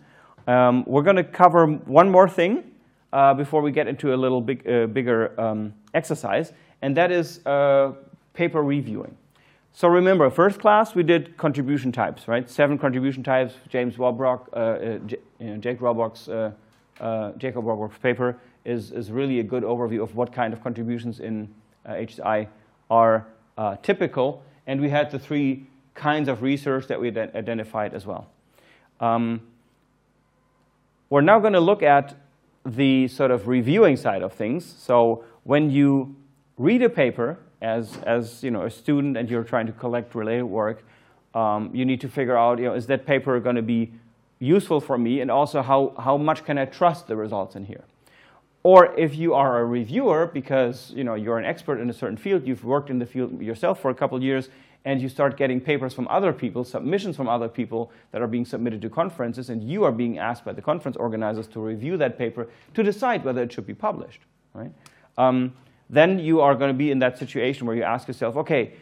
[0.47, 2.71] Um, we're going to cover one more thing,
[3.13, 6.53] uh, before we get into a little big, uh, bigger um, exercise,
[6.85, 7.93] and that is uh,
[8.35, 9.17] paper reviewing.
[9.73, 12.49] So remember, first class we did contribution types, right?
[12.49, 13.55] Seven contribution types.
[13.71, 16.53] James Wobbrock, uh, uh, J- you know, Jake Rohrbach's, uh,
[17.01, 21.21] uh, Jacob Rohrbach's paper is, is really a good overview of what kind of contributions
[21.21, 21.49] in
[21.89, 22.49] HCI
[22.91, 23.27] are
[23.83, 24.43] typical.
[24.67, 28.29] And we had the three kinds of research that we ident- identified as well.
[29.01, 29.41] Um,
[31.09, 32.15] we're now going to look at
[32.67, 34.67] the sort of reviewing side of things.
[34.79, 36.17] So when you
[36.59, 40.45] read a paper as, as you know, a student and you're trying to collect related
[40.45, 40.85] work,
[41.35, 43.93] um, you need to figure out, you know, is that paper going to be
[44.39, 45.21] useful for me?
[45.21, 47.85] And also, how, how much can I trust the results in here?
[48.63, 52.17] Or if you are a reviewer, because you know, you're an expert in a certain
[52.17, 54.49] field, you've worked in the field yourself for a couple years,
[54.87, 58.45] and you start getting papers from other people, submissions from other people that are being
[58.45, 62.19] submitted to conferences, and you are being asked by the conference organizers to review that
[62.19, 64.21] paper to decide whether it should be published,
[64.53, 64.73] right?
[65.17, 65.55] Um,
[65.91, 68.75] then you are going to be in that situation where you ask yourself, okay,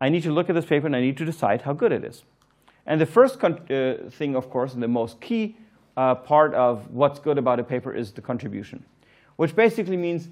[0.00, 2.04] I need to look at this paper and I need to decide how good it
[2.04, 2.24] is.
[2.86, 5.56] And the first uh, thing, of course, and the most key
[5.96, 8.84] uh, part of what's good about a paper is the contribution,
[9.36, 10.28] which basically means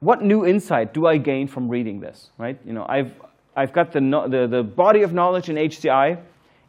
[0.00, 2.58] what new insight do I gain from reading this, right?
[2.64, 3.12] You know, I've,
[3.54, 6.18] I've got the, the, the body of knowledge in HCI,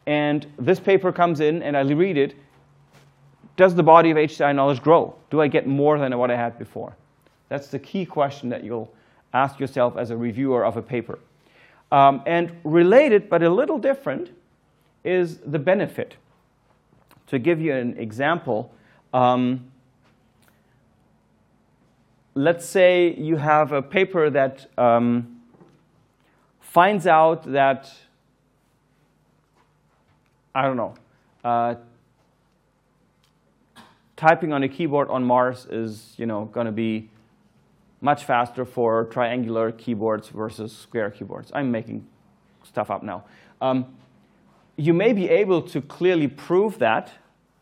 [0.06, 2.36] and this paper comes in and I read it.
[3.56, 5.16] Does the body of HCI knowledge grow?
[5.30, 6.96] Do I get more than what I had before?
[7.48, 8.92] That's the key question that you'll
[9.32, 11.18] ask yourself as a reviewer of a paper.
[11.92, 14.30] Um, and related, but a little different,
[15.04, 16.16] is the benefit.
[17.28, 18.72] To give you an example,
[19.12, 19.70] um,
[22.34, 25.40] let's say you have a paper that um,
[26.60, 27.92] finds out that,
[30.54, 30.94] I don't know,
[31.44, 31.76] uh,
[34.16, 37.08] typing on a keyboard on Mars is you know, going to be
[38.04, 41.50] much faster for triangular keyboards versus square keyboards.
[41.54, 42.06] I'm making
[42.62, 43.24] stuff up now.
[43.62, 43.96] Um,
[44.76, 47.12] you may be able to clearly prove that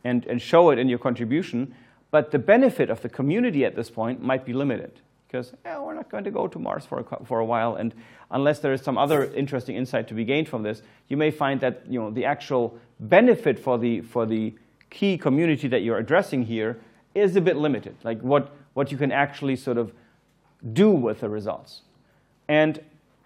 [0.02, 1.72] and, and show it in your contribution,
[2.11, 5.94] but the benefit of the community at this point might be limited because eh, we're
[5.94, 7.76] not going to go to Mars for a, for a while.
[7.76, 7.94] And
[8.33, 11.61] unless there is some other interesting insight to be gained from this, you may find
[11.61, 14.55] that you know, the actual benefit for the, for the
[14.90, 16.81] key community that you're addressing here
[17.14, 19.92] is a bit limited, like what, what you can actually sort of
[20.72, 21.83] do with the results.
[22.48, 22.81] And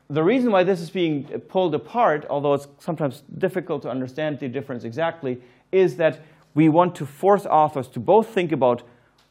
[0.08, 4.48] the reason why this is being pulled apart, although it's sometimes difficult to understand the
[4.48, 5.40] difference exactly,
[5.72, 6.20] is that
[6.54, 8.82] we want to force authors to both think about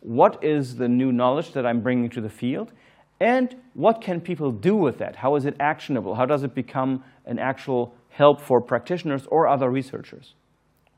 [0.01, 2.71] what is the new knowledge that I'm bringing to the field
[3.19, 5.15] and what can people do with that?
[5.17, 6.15] How is it actionable?
[6.15, 10.33] How does it become an actual help for practitioners or other researchers?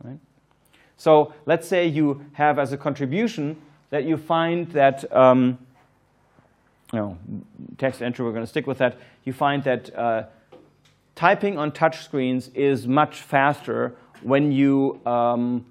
[0.04, 0.20] Right?
[0.98, 3.58] So let's say you have as a contribution
[3.92, 5.60] that you find that, um,
[6.94, 7.18] you know,
[7.78, 8.98] text entry, we're going to stick with that.
[9.26, 10.24] You find that uh,
[11.16, 15.66] typing on touch screens is much faster when you um,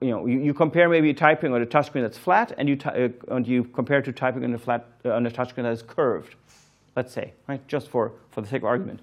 [0.00, 3.08] you know, you, you, compare maybe typing on a touchscreen that's flat, and you, uh,
[3.34, 6.34] and you compare to typing on a flat uh, on a touchscreen that is curved.
[6.96, 9.00] Let's say, right, just for for the sake of argument.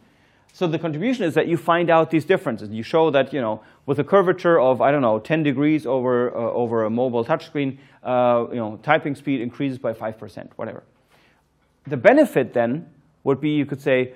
[0.54, 2.70] So the contribution is that you find out these differences.
[2.72, 6.36] You show that you know, with a curvature of I don't know, 10 degrees over
[6.36, 10.84] uh, over a mobile touchscreen, uh, you know, typing speed increases by five percent, whatever.
[11.88, 12.90] The benefit then
[13.24, 14.14] would be you could say,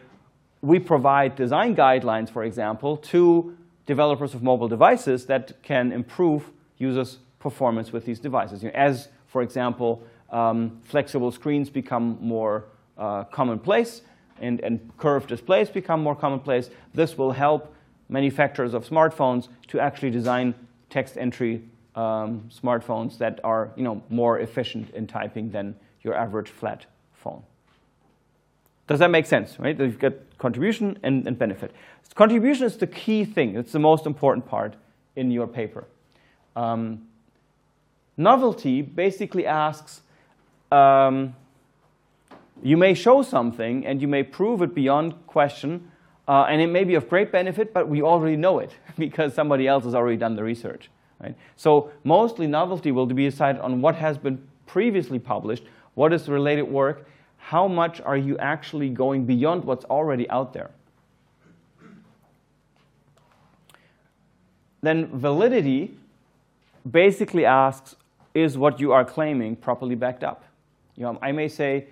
[0.62, 7.20] we provide design guidelines, for example, to developers of mobile devices that can improve users'
[7.40, 8.62] performance with these devices.
[8.62, 12.66] You know, as, for example, um, flexible screens become more
[12.98, 14.02] uh, commonplace
[14.40, 17.74] and, and curved displays become more commonplace, this will help
[18.10, 20.54] manufacturers of smartphones to actually design
[20.90, 21.64] text entry
[21.96, 27.44] um, smartphones that are you know, more efficient in typing than your average flat phone.
[28.92, 29.80] Does that make sense, right?
[29.80, 31.72] You've got contribution and, and benefit.
[32.14, 33.56] Contribution is the key thing.
[33.56, 34.76] It's the most important part
[35.16, 35.86] in your paper.
[36.56, 37.08] Um,
[38.18, 40.02] novelty basically asks,
[40.72, 41.36] um,
[42.62, 45.90] you may show something and you may prove it beyond question,
[46.28, 49.68] uh, and it may be of great benefit, but we already know it because somebody
[49.68, 50.90] else has already done the research.
[51.22, 51.36] Right?
[51.56, 56.64] So mostly novelty will be decided on what has been previously published, what is related
[56.64, 57.08] work,
[57.42, 60.70] how much are you actually going beyond what's already out there.
[64.82, 65.98] Then validity
[66.90, 67.96] basically asks,
[68.34, 70.46] is what you are claiming properly backed up?
[70.96, 71.88] You know, I may say,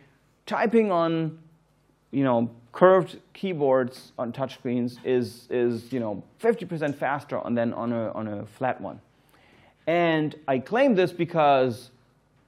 [0.46, 1.40] typing on,
[2.12, 8.12] you know, curved keyboards on touchscreens is, is you know, 50% faster than on a,
[8.12, 9.02] on a flat one.
[9.88, 11.90] And I claim this because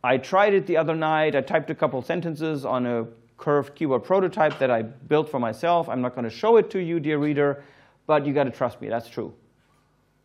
[0.03, 1.35] I tried it the other night.
[1.35, 5.89] I typed a couple sentences on a curved keyboard prototype that I built for myself.
[5.89, 7.63] I'm not going to show it to you, dear reader,
[8.07, 9.33] but you got to trust me, that's true.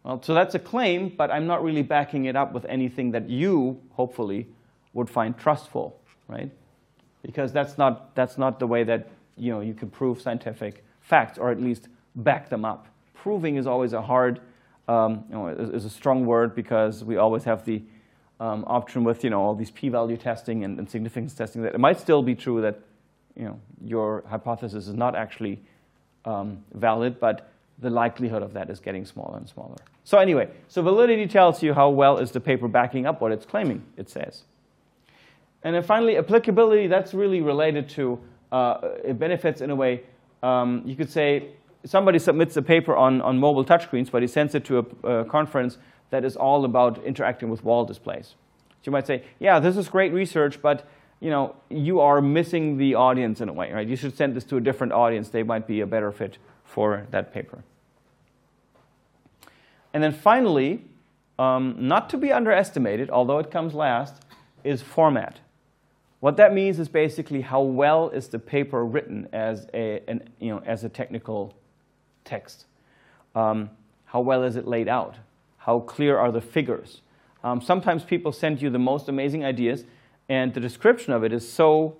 [0.05, 3.29] Well, so that's a claim, but I'm not really backing it up with anything that
[3.29, 4.47] you, hopefully,
[4.93, 6.51] would find trustful, right?
[7.23, 11.39] Because that's not, that's not the way that you, know, you can prove scientific facts,
[11.39, 12.87] or at least back them up.
[13.15, 14.41] Proving is always a hard,
[14.89, 17.83] um, you know, is, is, a strong word because we always have the
[18.41, 21.81] um, option with you know all these p-value testing and, and, significance testing that it
[21.81, 22.79] might still be true that
[23.35, 25.61] you know your hypothesis is not actually
[26.27, 29.77] um, valid, but the likelihood of that is getting smaller and smaller.
[30.05, 33.47] So anyway, so validity tells you how well is the paper backing up what it's
[33.47, 34.45] claiming, it says.
[35.63, 38.19] And then finally, applicability, that's really related to,
[38.53, 40.03] uh, it benefits in a way,
[40.43, 41.49] um, you could say
[41.85, 45.25] somebody submits a paper on, on mobile touchscreens, but he sends it to a, a
[45.25, 45.79] conference
[46.11, 48.35] that is all about interacting with wall displays.
[48.69, 50.87] So you might say, yeah, this is great research, but
[51.21, 53.89] you know, you are missing the audience in a way, right?
[53.89, 55.31] You should send this to a different audience.
[55.31, 57.65] They might be a better fit for that paper.
[59.95, 60.85] And then finally,
[61.39, 64.23] um, not to be underestimated, although it comes last,
[64.63, 65.41] is format.
[66.21, 70.51] What that means is basically how well is the paper written as a, an, you
[70.51, 71.55] know, as a technical
[72.25, 72.67] text.
[73.35, 73.71] Um,
[74.07, 75.17] how well is it laid out?
[75.67, 77.01] How clear are the figures?
[77.43, 79.85] Um, sometimes people send you the most amazing ideas,
[80.29, 81.97] and the description of it is so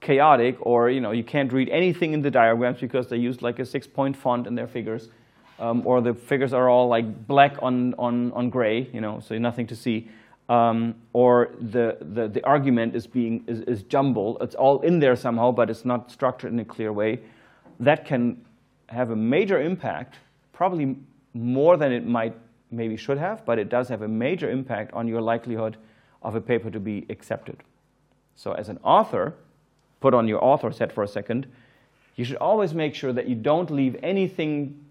[0.00, 3.58] chaotic, or you know, you can't read anything in the diagrams because they use like
[3.58, 5.10] a six-point font in their figures,
[5.58, 9.36] um, or the figures are all like black on, on, on gray, you know, so
[9.36, 10.08] nothing to see.
[10.48, 14.38] Um, or the, the, the, argument is being is, is jumbled.
[14.40, 17.20] It's all in there somehow, but it's not structured in a clear way.
[17.80, 18.46] That can
[18.86, 20.14] have a major impact,
[20.54, 20.96] probably
[21.34, 22.34] more than it might
[22.70, 25.76] maybe should have, but it does have a major impact on your likelihood
[26.22, 27.62] of a paper to be accepted.
[28.34, 29.34] So as an author,
[30.00, 31.46] put on your author set for a second,
[32.16, 34.84] you should always make sure that you don't leave anything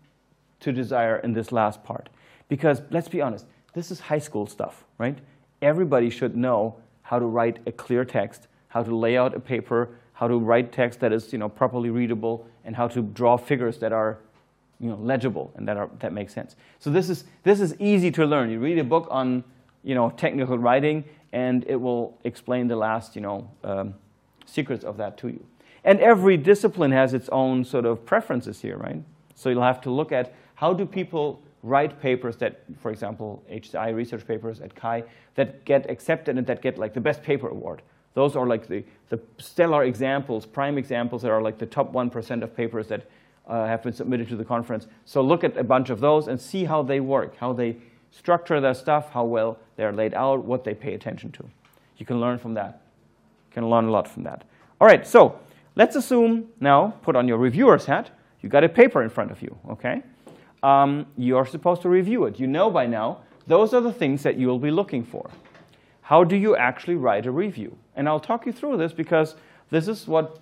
[0.61, 2.09] to desire in this last part.
[2.47, 5.17] Because let's be honest, this is high school stuff, right?
[5.61, 9.89] Everybody should know how to write a clear text, how to lay out a paper,
[10.13, 13.79] how to write text that is you know, properly readable, and how to draw figures
[13.79, 14.19] that are
[14.79, 16.55] you know, legible and that, are, that make sense.
[16.79, 18.49] So this is, this is easy to learn.
[18.49, 19.43] You read a book on
[19.83, 23.93] you know, technical writing, and it will explain the last you know, um,
[24.45, 25.45] secrets of that to you.
[25.83, 29.01] And every discipline has its own sort of preferences here, right?
[29.35, 33.93] So you'll have to look at how do people write papers that, for example, HCI
[33.95, 35.03] research papers at CHI,
[35.35, 37.81] that get accepted and that get like the best paper award.
[38.13, 42.43] Those are like the, the stellar examples, prime examples that are like the top 1%
[42.43, 43.07] of papers that
[43.47, 44.87] uh, have been submitted to the conference.
[45.05, 47.77] So look at a bunch of those and see how they work, how they
[48.11, 51.45] structure their stuff, how well they're laid out, what they pay attention to.
[51.97, 52.81] You can learn from that.
[53.49, 54.43] You can learn a lot from that.
[54.79, 55.39] All right, so
[55.75, 59.41] let's assume now, put on your reviewer's hat, you got a paper in front of
[59.41, 60.03] you, okay?
[60.63, 62.39] Um, you're supposed to review it.
[62.39, 65.29] You know by now, those are the things that you will be looking for.
[66.01, 67.77] How do you actually write a review?
[67.95, 69.35] And I'll talk you through this because
[69.69, 70.39] this is what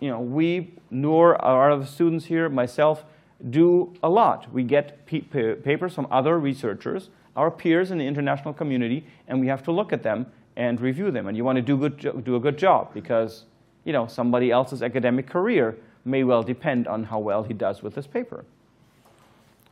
[0.00, 3.04] you know, we, Noor, our other students here, myself,
[3.48, 4.52] do a lot.
[4.52, 9.62] We get papers from other researchers, our peers in the international community, and we have
[9.64, 11.26] to look at them and review them.
[11.26, 13.44] And you want to do, good, do a good job because
[13.84, 17.94] you know, somebody else's academic career may well depend on how well he does with
[17.94, 18.44] this paper.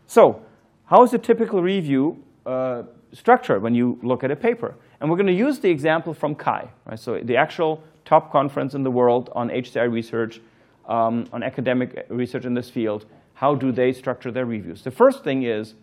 [0.06, 0.42] So
[0.86, 4.74] how is a typical review uh, structured when you look at a paper?
[5.00, 6.68] And we're going to use the example from CHI.
[6.86, 6.98] right?
[6.98, 10.40] so the actual top conference in the world on HCI research,
[10.86, 13.04] um, on academic research in this field.
[13.34, 14.82] How do they structure their reviews?
[14.82, 15.74] The first thing is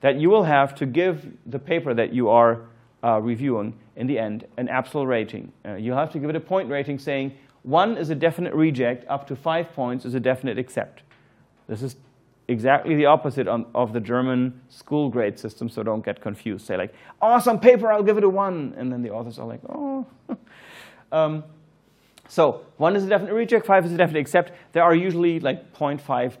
[0.00, 2.60] that you will have to give the paper that you are
[3.02, 5.52] uh, reviewing, in the end, an absolute rating.
[5.66, 9.04] Uh, you'll have to give it a point rating saying one is a definite reject,
[9.08, 11.02] up to five points is a definite accept.
[11.66, 11.96] This is
[12.46, 16.66] exactly the opposite on, of the German school grade system, so don't get confused.
[16.66, 18.74] Say like, awesome paper, I'll give it a one.
[18.76, 20.06] And then the authors are like, oh.
[21.12, 21.42] um,
[22.28, 24.52] so one is a definite reject, five is a definite accept.
[24.72, 26.36] There are usually like 0.5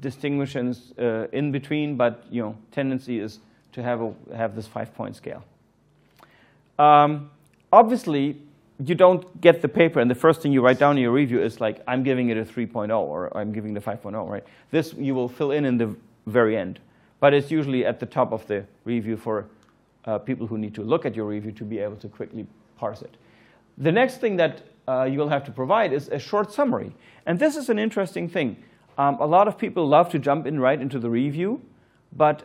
[0.00, 3.38] distinguishes uh, in between, but you know, tendency is
[3.72, 5.44] to have, a, have this five-point scale.
[6.78, 7.30] Um,
[7.72, 8.40] obviously,
[8.84, 11.40] you don't get the paper and the first thing you write down in your review
[11.40, 14.44] is like, I'm giving it a 3.0 or I'm giving it a 5.0, right?
[14.70, 15.94] This you will fill in in the
[16.26, 16.80] very end.
[17.20, 19.46] But it's usually at the top of the review for
[20.04, 22.46] uh, people who need to look at your review to be able to quickly
[22.76, 23.16] parse it.
[23.78, 26.94] The next thing that uh, you will have to provide is a short summary.
[27.26, 28.56] And this is an interesting thing.
[28.98, 31.62] Um, a lot of people love to jump in right into the review,
[32.12, 32.44] but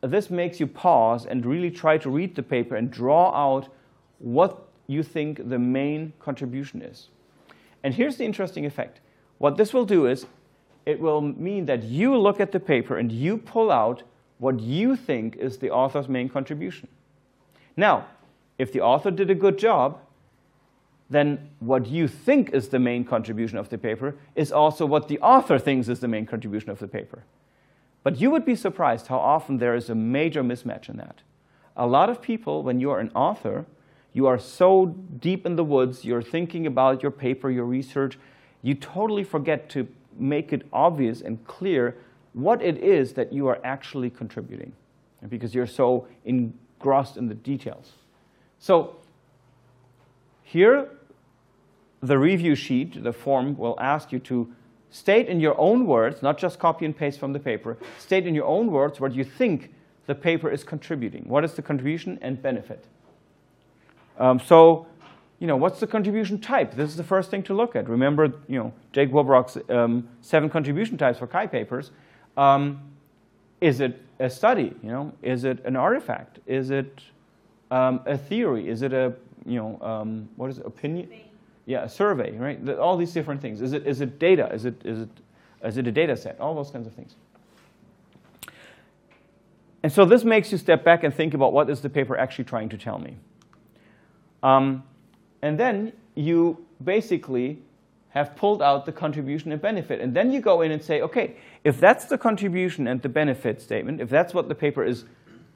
[0.00, 3.68] this makes you pause and really try to read the paper and draw out
[4.18, 7.08] what you think the main contribution is.
[7.82, 9.00] And here's the interesting effect.
[9.38, 10.26] What this will do is
[10.86, 14.02] it will mean that you look at the paper and you pull out
[14.38, 16.88] what you think is the author's main contribution.
[17.76, 18.06] Now,
[18.58, 19.98] if the author did a good job,
[21.12, 25.18] then what you think is the main contribution of the paper is also what the
[25.20, 27.24] author thinks is the main contribution of the paper.
[28.02, 31.20] But you would be surprised how often there is a major mismatch in that.
[31.76, 33.66] A lot of people, when you are an author,
[34.12, 38.18] you are so deep in the woods, you're thinking about your paper, your research,
[38.62, 39.86] you totally forget to
[40.18, 41.96] make it obvious and clear
[42.32, 44.72] what it is that you are actually contributing
[45.28, 47.92] because you're so engrossed in the details.
[48.58, 48.96] So
[50.42, 50.90] here,
[52.02, 54.52] the review sheet, the form, will ask you to
[54.90, 58.34] state in your own words, not just copy and paste from the paper, state in
[58.34, 59.72] your own words what you think
[60.06, 61.24] the paper is contributing.
[61.26, 62.84] What is the contribution and benefit?
[64.18, 64.86] Um, so,
[65.38, 66.74] you know, what's the contribution type?
[66.74, 67.88] This is the first thing to look at.
[67.88, 71.92] Remember, you know, Jake Wobbrock's um, seven contribution types for CHI papers.
[72.36, 72.80] Um,
[73.60, 74.74] is it a study?
[74.82, 76.40] You know, is it an artifact?
[76.46, 77.00] Is it
[77.70, 78.68] um, a theory?
[78.68, 79.14] Is it a,
[79.46, 81.08] you know, um, what is it, opinion?
[81.66, 82.64] Yeah, a survey, right?
[82.64, 83.60] The, all these different things.
[83.62, 84.52] Is it, is it data?
[84.52, 85.08] Is it, is, it,
[85.62, 86.40] is it a data set?
[86.40, 87.14] All those kinds of things.
[89.82, 92.44] And so this makes you step back and think about what is the paper actually
[92.44, 93.16] trying to tell me.
[94.42, 94.84] Um,
[95.40, 97.58] and then you basically
[98.10, 100.00] have pulled out the contribution and benefit.
[100.00, 103.62] And then you go in and say, okay, if that's the contribution and the benefit
[103.62, 105.04] statement, if that's what the paper is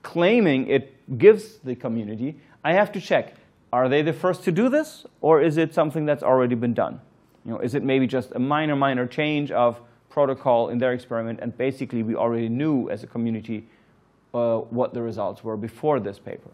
[0.02, 3.34] claiming it gives the community, I have to check,
[3.76, 5.04] are they the first to do this?
[5.20, 6.98] Or is it something that's already been done?
[7.44, 11.40] You know, is it maybe just a minor, minor change of protocol in their experiment,
[11.42, 13.66] and basically we already knew as a community
[14.32, 16.48] uh, what the results were before this paper?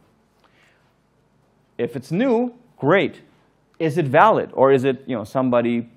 [1.79, 3.21] If it's new, great.
[3.79, 4.51] Is it valid?
[4.53, 5.89] Or is it you know, somebody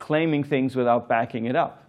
[0.00, 1.84] claiming things without backing it up?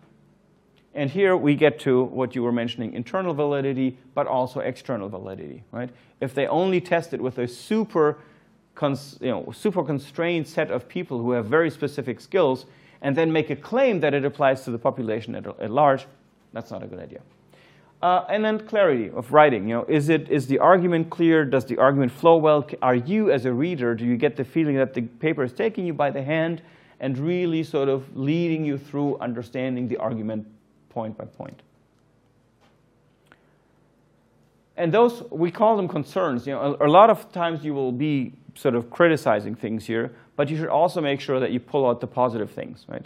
[0.94, 5.64] And here we get to what you were mentioning, internal validity, but also external validity,
[5.72, 5.90] right?
[6.22, 8.20] If they only test it with a super,
[9.22, 12.66] you know, super constrained set of people who have very specific skills,
[13.02, 16.06] and then make a claim that it applies to the population at, at large,
[16.54, 17.22] that's not a good idea.
[18.02, 19.68] Uh, and then clarity of writing.
[19.68, 21.46] You know, is it is the argument clear?
[21.46, 22.68] Does the argument flow well?
[22.82, 25.86] Are you, as a reader, do you get the feeling that the paper is taking
[25.86, 26.62] you by the hand
[27.00, 30.46] and really sort of leading you through understanding the argument
[30.90, 31.64] point by point?
[34.76, 36.46] And those we call them concerns.
[36.46, 40.14] You know, a, a lot of times you will be sort of criticizing things here,
[40.36, 43.06] but you should also make sure that you pull out the positive things, right?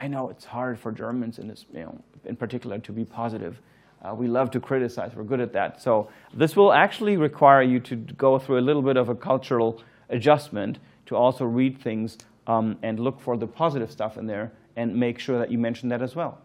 [0.00, 3.60] I know it's hard for Germans in this, you know, in particular, to be positive
[4.04, 5.14] uh, we love to criticize.
[5.14, 5.80] We're good at that.
[5.80, 9.82] So this will actually require you to go through a little bit of a cultural
[10.10, 14.94] adjustment to also read things um, and look for the positive stuff in there and
[14.94, 16.38] make sure that you mention that as well.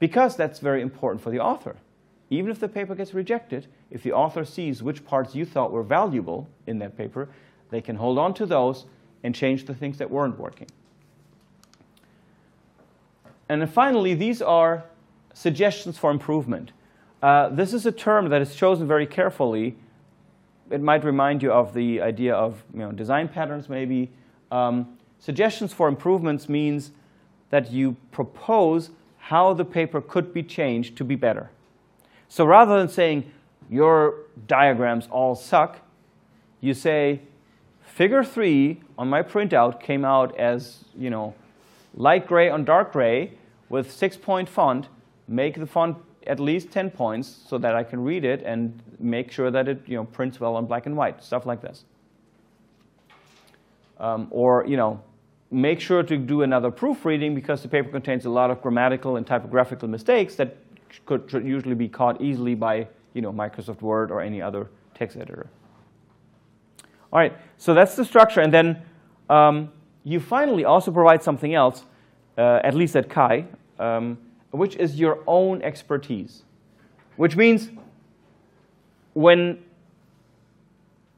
[0.00, 1.76] Because that's very important for the author.
[2.30, 5.82] Even if the paper gets rejected, if the author sees which parts you thought were
[5.82, 7.28] valuable in that paper,
[7.70, 8.86] they can hold on to those
[9.22, 10.68] and change the things that weren't working.
[13.48, 14.84] And then finally, these are
[15.34, 16.72] suggestions for improvement.
[17.22, 19.76] Uh, this is a term that is chosen very carefully.
[20.70, 24.10] It might remind you of the idea of you know, design patterns, maybe.
[24.50, 26.92] Um, suggestions for improvements means
[27.50, 31.50] that you propose how the paper could be changed to be better.
[32.28, 33.30] So rather than saying,
[33.68, 34.14] your
[34.46, 35.80] diagrams all suck,
[36.60, 37.20] you say,
[38.00, 41.34] figure three on my printout came out as, you know,
[41.92, 43.30] light gray on dark gray
[43.68, 44.88] with six point font.
[45.28, 49.30] Make the font at least 10 points so that I can read it and make
[49.30, 51.84] sure that it you know, prints well on black and white, stuff like this.
[53.98, 55.02] Um, or, you know,
[55.50, 59.26] make sure to do another proofreading because the paper contains a lot of grammatical and
[59.26, 60.56] typographical mistakes that
[61.04, 65.50] could usually be caught easily by, you know, Microsoft Word or any other text editor.
[67.12, 68.40] All right, so that's the structure.
[68.40, 68.82] And then
[69.28, 69.70] um,
[70.04, 71.84] you finally also provide something else,
[72.38, 73.46] uh, at least at CHI.
[73.78, 74.18] Um,
[74.50, 76.42] which is your own expertise.
[77.16, 77.70] Which means
[79.14, 79.62] when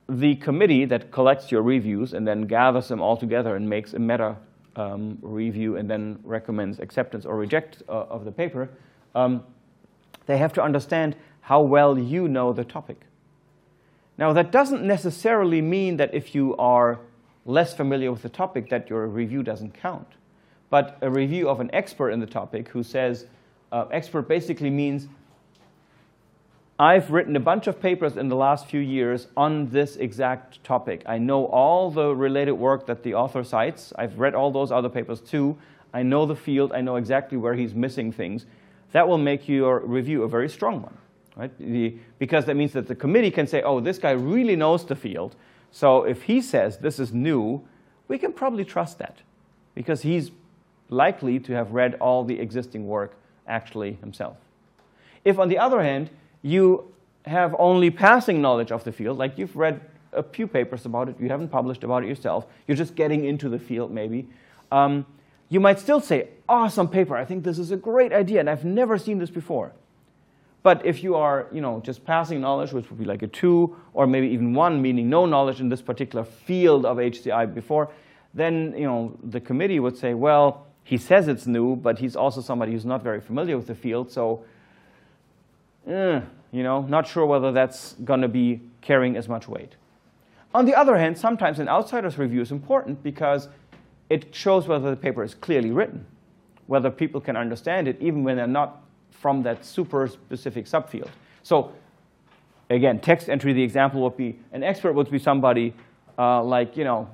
[0.08, 3.98] the committee that collects your reviews and then gathers them all together and makes a
[3.98, 4.36] meta
[4.76, 8.68] um, review and then recommends acceptance or reject uh, of the paper,
[9.14, 9.42] um,
[10.26, 13.02] they have to understand how well you know the topic.
[14.18, 17.00] Now, that doesn't necessarily mean that if you are
[17.44, 20.06] less familiar with the topic that your review doesn't count
[20.72, 23.26] but a review of an expert in the topic who says,
[23.72, 25.06] uh, expert basically means
[26.78, 31.02] I've written a bunch of papers in the last few years on this exact topic.
[31.04, 33.92] I know all the related work that the author cites.
[33.98, 35.58] I've read all those other papers too.
[35.92, 36.72] I know the field.
[36.72, 38.46] I know exactly where he's missing things.
[38.92, 40.96] That will make your review a very strong one,
[41.36, 41.50] right?
[41.58, 44.96] The, because that means that the committee can say, oh, this guy really knows the
[44.96, 45.34] field.
[45.70, 47.66] So if he says this is new,
[48.08, 49.18] we can probably trust that
[49.74, 50.30] because he's
[50.90, 53.16] likely to have read all the existing work
[53.46, 54.36] actually himself.
[55.24, 56.10] If, on the other hand,
[56.42, 56.92] you
[57.24, 59.80] have only passing knowledge of the field, like you've read
[60.12, 63.48] a few papers about it, you haven't published about it yourself, you're just getting into
[63.48, 64.28] the field maybe,
[64.70, 65.06] um,
[65.48, 68.64] you might still say, awesome paper, I think this is a great idea, and I've
[68.64, 69.72] never seen this before.
[70.62, 73.76] But if you are, you know, just passing knowledge, which would be like a two,
[73.94, 77.90] or maybe even one, meaning no knowledge in this particular field of HCI before,
[78.32, 82.40] then, you know, the committee would say, well, he says it's new, but he's also
[82.40, 84.44] somebody who's not very familiar with the field, so,
[85.86, 86.20] eh,
[86.52, 89.74] you know, not sure whether that's going to be carrying as much weight.
[90.54, 93.48] On the other hand, sometimes an outsider's review is important because
[94.10, 96.04] it shows whether the paper is clearly written,
[96.66, 98.81] whether people can understand it, even when they're not
[99.12, 101.08] from that super specific subfield.
[101.42, 101.72] So
[102.70, 105.74] again, text entry, the example would be, an expert would be somebody
[106.18, 107.08] uh, like, you know,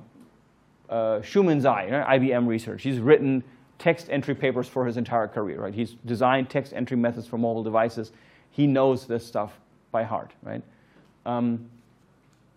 [0.89, 2.81] uh, Shumin Zhai, you know, IBM research.
[2.83, 3.43] He's written
[3.77, 5.73] text entry papers for his entire career, right?
[5.73, 8.11] He's designed text entry methods for mobile devices.
[8.51, 9.59] He knows this stuff
[9.91, 10.61] by heart, right?
[11.25, 11.69] Um,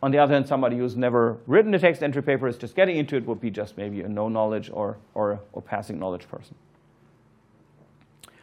[0.02, 2.96] on the other hand, somebody who's never written a text entry paper is just getting
[2.96, 6.56] into it would be just maybe a no knowledge or, or, or passing knowledge person.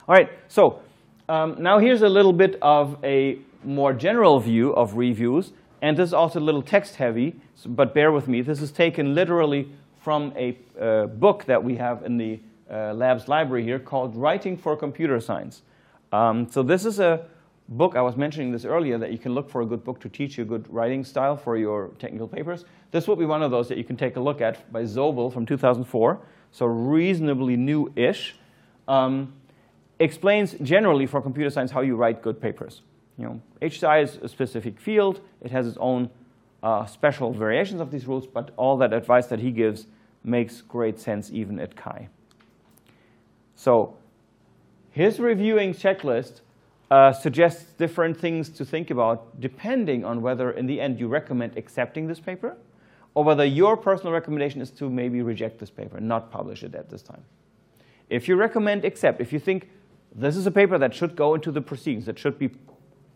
[0.07, 0.81] All right, so
[1.29, 6.09] um, now here's a little bit of a more general view of reviews, and this
[6.09, 8.41] is also a little text heavy, but bear with me.
[8.41, 9.69] This is taken literally
[10.01, 14.57] from a uh, book that we have in the uh, lab's library here called Writing
[14.57, 15.61] for Computer Science.
[16.11, 17.25] Um, so this is a
[17.67, 20.09] book, I was mentioning this earlier, that you can look for a good book to
[20.09, 22.65] teach you a good writing style for your technical papers.
[22.89, 25.31] This will be one of those that you can take a look at by Zobel
[25.31, 26.19] from 2004,
[26.51, 28.35] so reasonably new-ish.
[28.87, 29.33] Um,
[29.99, 32.81] explains generally for computer science how you write good papers.
[33.17, 35.21] You know, HCI is a specific field.
[35.41, 36.09] It has its own
[36.63, 39.87] uh, special variations of these rules, but all that advice that he gives
[40.23, 42.09] makes great sense even at CHI.
[43.55, 43.97] So
[44.91, 46.41] his reviewing checklist
[46.89, 51.57] uh, suggests different things to think about depending on whether in the end you recommend
[51.57, 52.57] accepting this paper
[53.13, 56.89] or whether your personal recommendation is to maybe reject this paper not publish it at
[56.89, 57.23] this time.
[58.09, 59.69] If you recommend accept, if you think
[60.15, 62.49] this is a paper that should go into the proceedings, that should be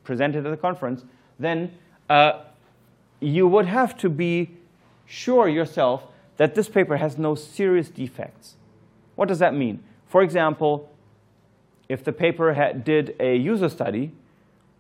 [0.04, 1.04] presented at the conference,
[1.40, 1.72] then
[2.10, 2.44] uh,
[3.20, 4.52] you would have to be
[5.06, 6.06] sure yourself
[6.38, 8.56] that this paper has no serious defects.
[9.16, 9.84] What does that mean?
[10.08, 10.90] For example,
[11.90, 14.12] if the paper had, did a user study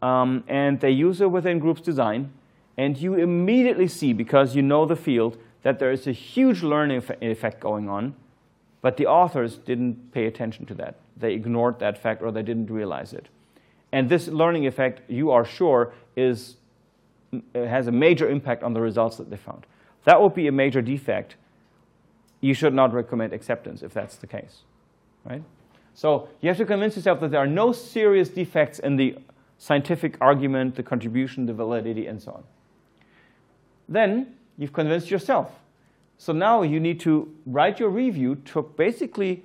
[0.02, 2.32] um, and the user within groups design,
[2.78, 7.04] and you immediately see, because you know the field, that there is a huge learning
[7.22, 8.16] effect going on,
[8.84, 10.96] but the authors didn't pay attention to that.
[11.16, 13.30] They ignored that fact or they didn't realize it.
[13.94, 16.58] And this learning effect, you are sure, is,
[17.56, 19.66] has a major impact on the results that they found.
[20.04, 21.38] That would be a major defect.
[22.42, 24.64] You should not recommend acceptance if that's the case.
[25.24, 25.44] Right?
[25.94, 29.18] So you have to convince yourself that there are no serious defects in the
[29.60, 32.44] scientific argument, the contribution, the validity, and so on.
[33.88, 35.52] Then you've convinced yourself
[36.24, 39.44] so now you need to write your review to basically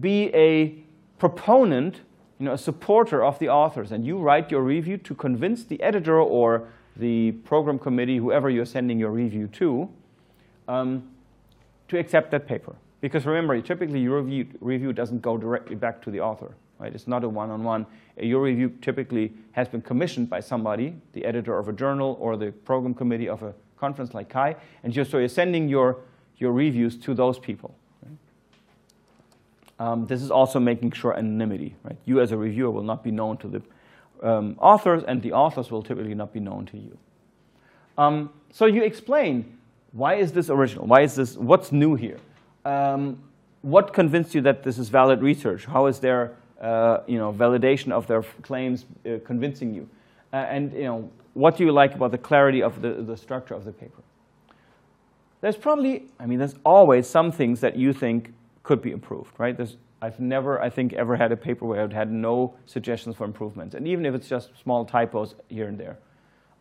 [0.00, 0.82] be a
[1.20, 2.00] proponent,
[2.40, 3.92] you know, a supporter of the authors.
[3.92, 8.66] And you write your review to convince the editor or the program committee, whoever you're
[8.66, 9.88] sending your review to,
[10.66, 11.08] um,
[11.86, 12.74] to accept that paper.
[13.00, 16.52] Because remember, typically your review, review doesn't go directly back to the author.
[16.80, 16.92] Right?
[16.92, 17.84] It's not a one-on-one.
[17.84, 18.26] -on -one.
[18.26, 22.50] Your review typically has been commissioned by somebody, the editor of a journal or the
[22.64, 25.96] program committee of a conference like CHI, and just, so you're sending your,
[26.38, 27.74] your reviews to those people.
[29.80, 31.76] Um, this is also making sure anonymity.
[31.84, 31.96] Right?
[32.04, 33.62] You as a reviewer will not be known to the
[34.22, 36.98] um, authors, and the authors will typically not be known to you.
[37.96, 39.58] Um, so you explain,
[39.92, 40.86] why is this original?
[40.86, 42.18] Why is this, what's new here?
[42.64, 43.22] Um,
[43.62, 45.64] what convinced you that this is valid research?
[45.64, 49.88] How is their uh, you know, validation of their claims uh, convincing you?
[50.32, 53.54] Uh, and you know, what do you like about the clarity of the, the structure
[53.54, 54.02] of the paper?
[55.40, 58.32] There's probably, I mean, there's always some things that you think
[58.62, 59.56] could be improved, right?
[59.56, 63.24] There's, I've never, I think, ever had a paper where I've had no suggestions for
[63.24, 65.98] improvements, and even if it's just small typos here and there.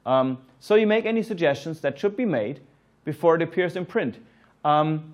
[0.06, 2.62] Um, so you make any suggestions that should be made
[3.04, 4.20] before it appears in print.
[4.64, 5.14] Um,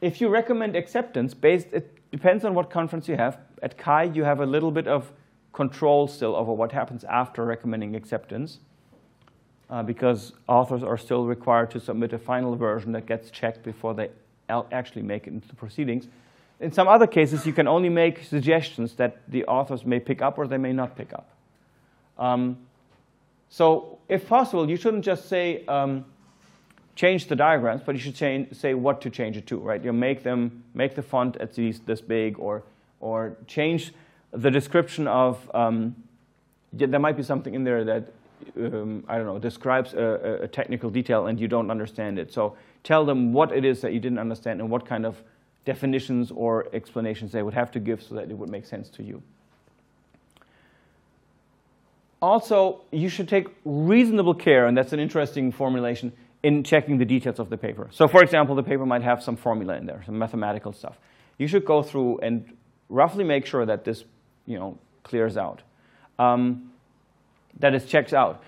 [0.00, 3.38] if you recommend acceptance based, it depends on what conference you have.
[3.62, 5.12] At CHI, you have a little bit of
[5.52, 8.58] control still over what happens after recommending acceptance
[9.72, 13.94] uh, because authors are still required to submit a final version that gets checked before
[13.94, 14.10] they
[14.70, 16.08] actually make it into the proceedings.
[16.60, 20.36] In some other cases, you can only make suggestions that the authors may pick up
[20.36, 21.30] or they may not pick up.
[22.18, 22.58] Um,
[23.48, 26.04] so if possible, you shouldn't just say, um,
[26.94, 29.82] change the diagrams, but you should change, say what to change it to, right?
[29.82, 32.62] You make them, make the font at least this big or,
[33.00, 33.94] or change
[34.32, 35.96] the description of, um,
[36.74, 38.12] there might be something in there that,
[38.56, 42.32] um, I don't know, describes a, a, technical detail and you don't understand it.
[42.32, 45.22] So tell them what it is that you didn't understand and what kind of
[45.64, 49.02] definitions or explanations they would have to give so that it would make sense to
[49.02, 49.22] you.
[52.20, 56.12] Also, you should take reasonable care, and that's an interesting formulation,
[56.42, 57.88] in checking the details of the paper.
[57.92, 60.98] So for example, the paper might have some formula in there, some mathematical stuff.
[61.38, 62.56] You should go through and
[62.88, 64.04] roughly make sure that this
[64.46, 65.62] you know, clears out,
[66.18, 66.71] um,
[67.62, 68.42] that it checks out.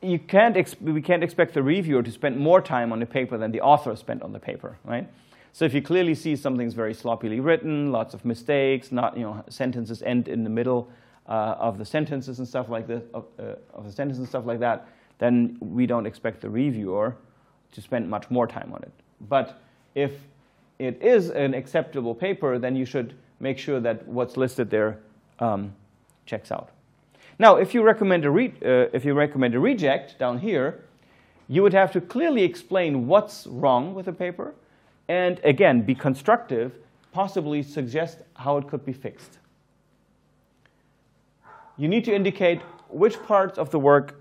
[0.00, 3.50] You can't we can't expect the reviewer to spend more time on the paper than
[3.50, 5.08] the author spent on the paper, right?
[5.52, 9.42] So if you clearly see something's very sloppily written, lots of mistakes, not, you know,
[9.48, 10.88] sentences end in the middle
[11.26, 14.44] uh, of the sentences and stuff like this, of, uh, of the sentences and stuff
[14.44, 14.86] like that,
[15.18, 17.16] then we don't expect the reviewer
[17.72, 18.92] to spend much more time on it.
[19.28, 19.58] But
[19.94, 20.12] if
[20.78, 24.98] it is an acceptable paper, then you should make sure that what's listed there
[25.40, 25.74] um,
[26.26, 26.68] checks out.
[27.38, 30.84] Now, if you, recommend a re- uh, if you recommend a reject down here,
[31.48, 34.54] you would have to clearly explain what's wrong with the paper,
[35.08, 36.72] and again, be constructive,
[37.12, 39.38] possibly suggest how it could be fixed.
[41.76, 44.20] You need to indicate which parts of the work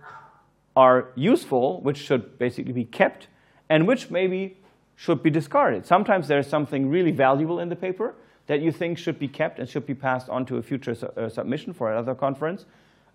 [0.76, 3.28] are useful, which should basically be kept,
[3.70, 4.58] and which maybe
[4.98, 5.86] should be discarded.
[5.86, 8.14] Sometimes there's something really valuable in the paper,
[8.48, 11.08] that you think should be kept and should be passed on to a future su
[11.08, 12.66] uh, submission for another conference,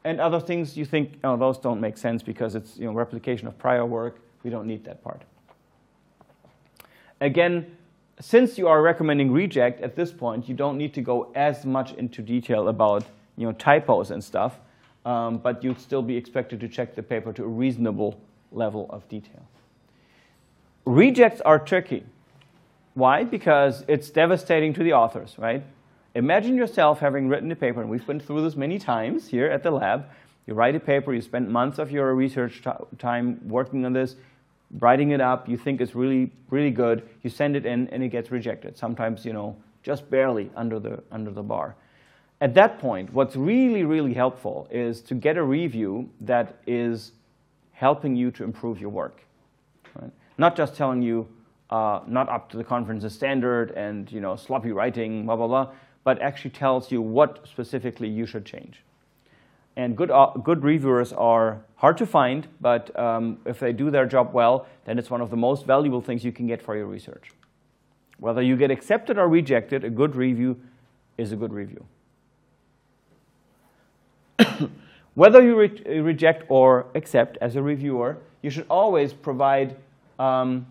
[0.05, 3.47] and other things you think, oh, those don't make sense because it's you know, replication
[3.47, 4.21] of prior work.
[4.43, 5.23] We don't need that part.
[7.21, 7.77] Again,
[8.21, 11.93] since you are recommending reject at this point, you don't need to go as much
[11.95, 13.05] into detail about
[13.37, 14.59] you know, typos and stuff,
[15.05, 18.21] um, but you'd still be expected to check the paper to a reasonable
[18.53, 19.47] level of detail.
[20.85, 22.05] Rejects are tricky.
[22.95, 23.25] Why?
[23.25, 25.63] Because it's devastating to the authors, right?
[26.15, 29.63] Imagine yourself having written a paper, and we've been through this many times here at
[29.63, 30.07] the lab.
[30.47, 32.63] You write a paper, you spend months of your research
[32.99, 34.17] time working on this,
[34.79, 38.09] writing it up, you think it's really, really good, you send it in, and it
[38.09, 38.77] gets rejected.
[38.77, 41.77] Sometimes, you know, just barely under the, under the bar.
[42.41, 47.13] At that point, what's really, really helpful is to get a review that is
[47.73, 49.23] helping you to improve your work.
[49.95, 50.11] Right?
[50.39, 51.29] Not just telling you,
[51.69, 55.69] uh, not up to the conference's standard and you know sloppy writing, blah blah blah,
[56.05, 58.83] but actually tells you what specifically you should change.
[59.77, 64.07] And good, uh, good reviewers are hard to find, but um, if they do their
[64.07, 66.87] job well, then it's one of the most valuable things you can get for your
[66.87, 67.31] research.
[68.19, 70.61] Whether you get accepted or rejected, a good review
[71.17, 71.87] is a good review.
[75.15, 79.77] Whether you re reject or accept as a reviewer, you should always provide
[80.19, 80.67] um,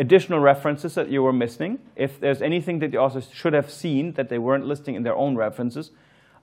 [0.00, 1.78] additional references that you were missing.
[1.94, 5.14] If there's anything that the authors should have seen that they weren't listing in their
[5.14, 5.90] own references,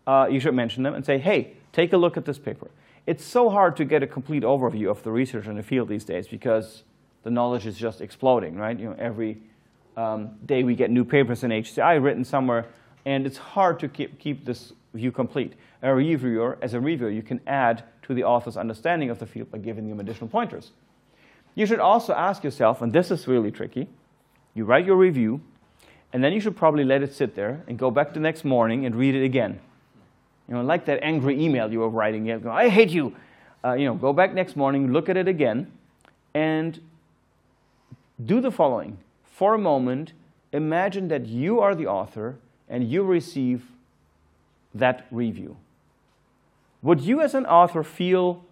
[0.06, 2.70] uh, you should mention them and say, hey, take a look at this paper.
[3.08, 6.06] It's so hard to get a complete overview of the research in the field these
[6.06, 6.84] days because
[7.24, 8.80] the knowledge is just exploding, right?
[8.80, 9.40] You know, every
[9.98, 12.68] um, day we get new papers in HCI written somewhere,
[13.06, 15.54] and it's hard to keep, keep this view complete.
[15.82, 19.50] A reviewer, as a reviewer, you can add to the author's understanding of the field
[19.50, 20.72] by giving them additional pointers.
[21.58, 23.88] You should also ask yourself, and this is really tricky,
[24.54, 25.42] you write your review,
[26.14, 28.86] and then you should probably let it sit there and go back the next morning
[28.86, 29.60] and read it again.
[30.48, 33.16] You know, like that angry email you were writing, you go, I hate you.
[33.66, 35.72] Uh, you know, go back next morning, look at it again,
[36.36, 36.80] and
[38.24, 39.00] do the following.
[39.26, 40.14] For a moment,
[40.54, 42.36] imagine that you are the author
[42.70, 43.66] and you receive
[44.76, 45.58] that review.
[46.84, 48.46] Would you, as an author, feel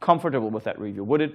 [0.00, 1.04] comfortable with that review?
[1.04, 1.34] Would it,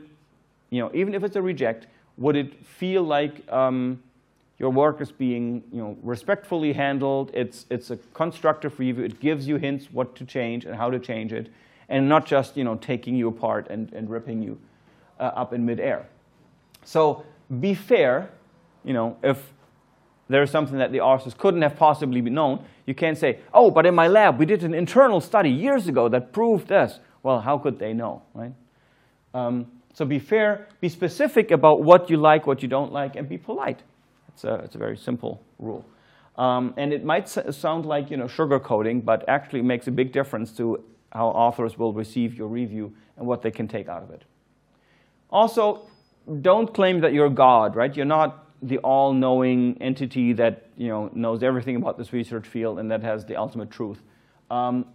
[0.70, 1.88] you know, even if it's a reject,
[2.18, 4.01] would it feel like um,
[4.57, 7.32] your work is being, you know, respectfully handled?
[7.34, 9.03] It's it's a constructive review.
[9.03, 11.49] It gives you hints what to change and how to change it,
[11.89, 14.59] and not just you know taking you apart and, and ripping you
[15.20, 16.07] uh, up in midair.
[16.84, 17.26] So
[17.59, 18.30] be fair.
[18.84, 19.51] You know, if
[20.30, 23.95] there's something that the authors couldn't have possibly known, you can't say, oh, but in
[23.95, 26.99] my lab we did an internal study years ago that proved this.
[27.26, 28.53] Well, how could they know, right?
[29.34, 29.65] Um,
[29.95, 33.39] so be fair, be specific about what you like, what you don't like, and be
[33.39, 33.82] polite.
[34.28, 35.84] It's a, it's a very simple rule.
[36.38, 40.51] Um, and it might sound like you know sugarcoating, but actually makes a big difference
[40.57, 44.21] to how authors will receive your review and what they can take out of it.
[45.32, 45.88] Also,
[46.41, 47.95] don't claim that you're God, right?
[47.95, 52.91] You're not the all-knowing entity that you know knows everything about this research field and
[52.91, 53.99] that has the ultimate truth.
[54.51, 54.86] Um,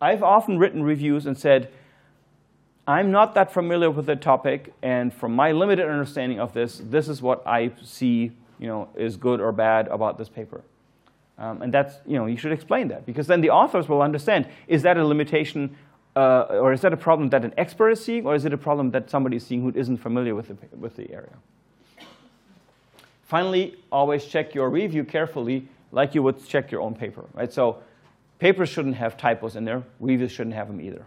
[0.00, 1.70] I've often written reviews and said,
[2.86, 7.08] I'm not that familiar with the topic, and from my limited understanding of this, this
[7.08, 10.62] is what I see, you know, is good or bad about this paper.
[11.38, 14.46] Um, and that's, you know, you should explain that because then the authors will understand:
[14.68, 15.76] is that a limitation,
[16.14, 18.58] uh, or is that a problem that an expert is seeing, or is it a
[18.58, 21.36] problem that somebody is seeing who isn't familiar with the with the area?
[23.24, 27.52] Finally, always check your review carefully, like you would check your own paper, right?
[27.52, 27.82] So,
[28.38, 29.82] papers shouldn't have typos in there.
[30.00, 31.06] Reviews shouldn't have them either.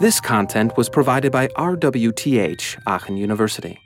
[0.00, 3.80] This content was provided by RWTH Aachen University.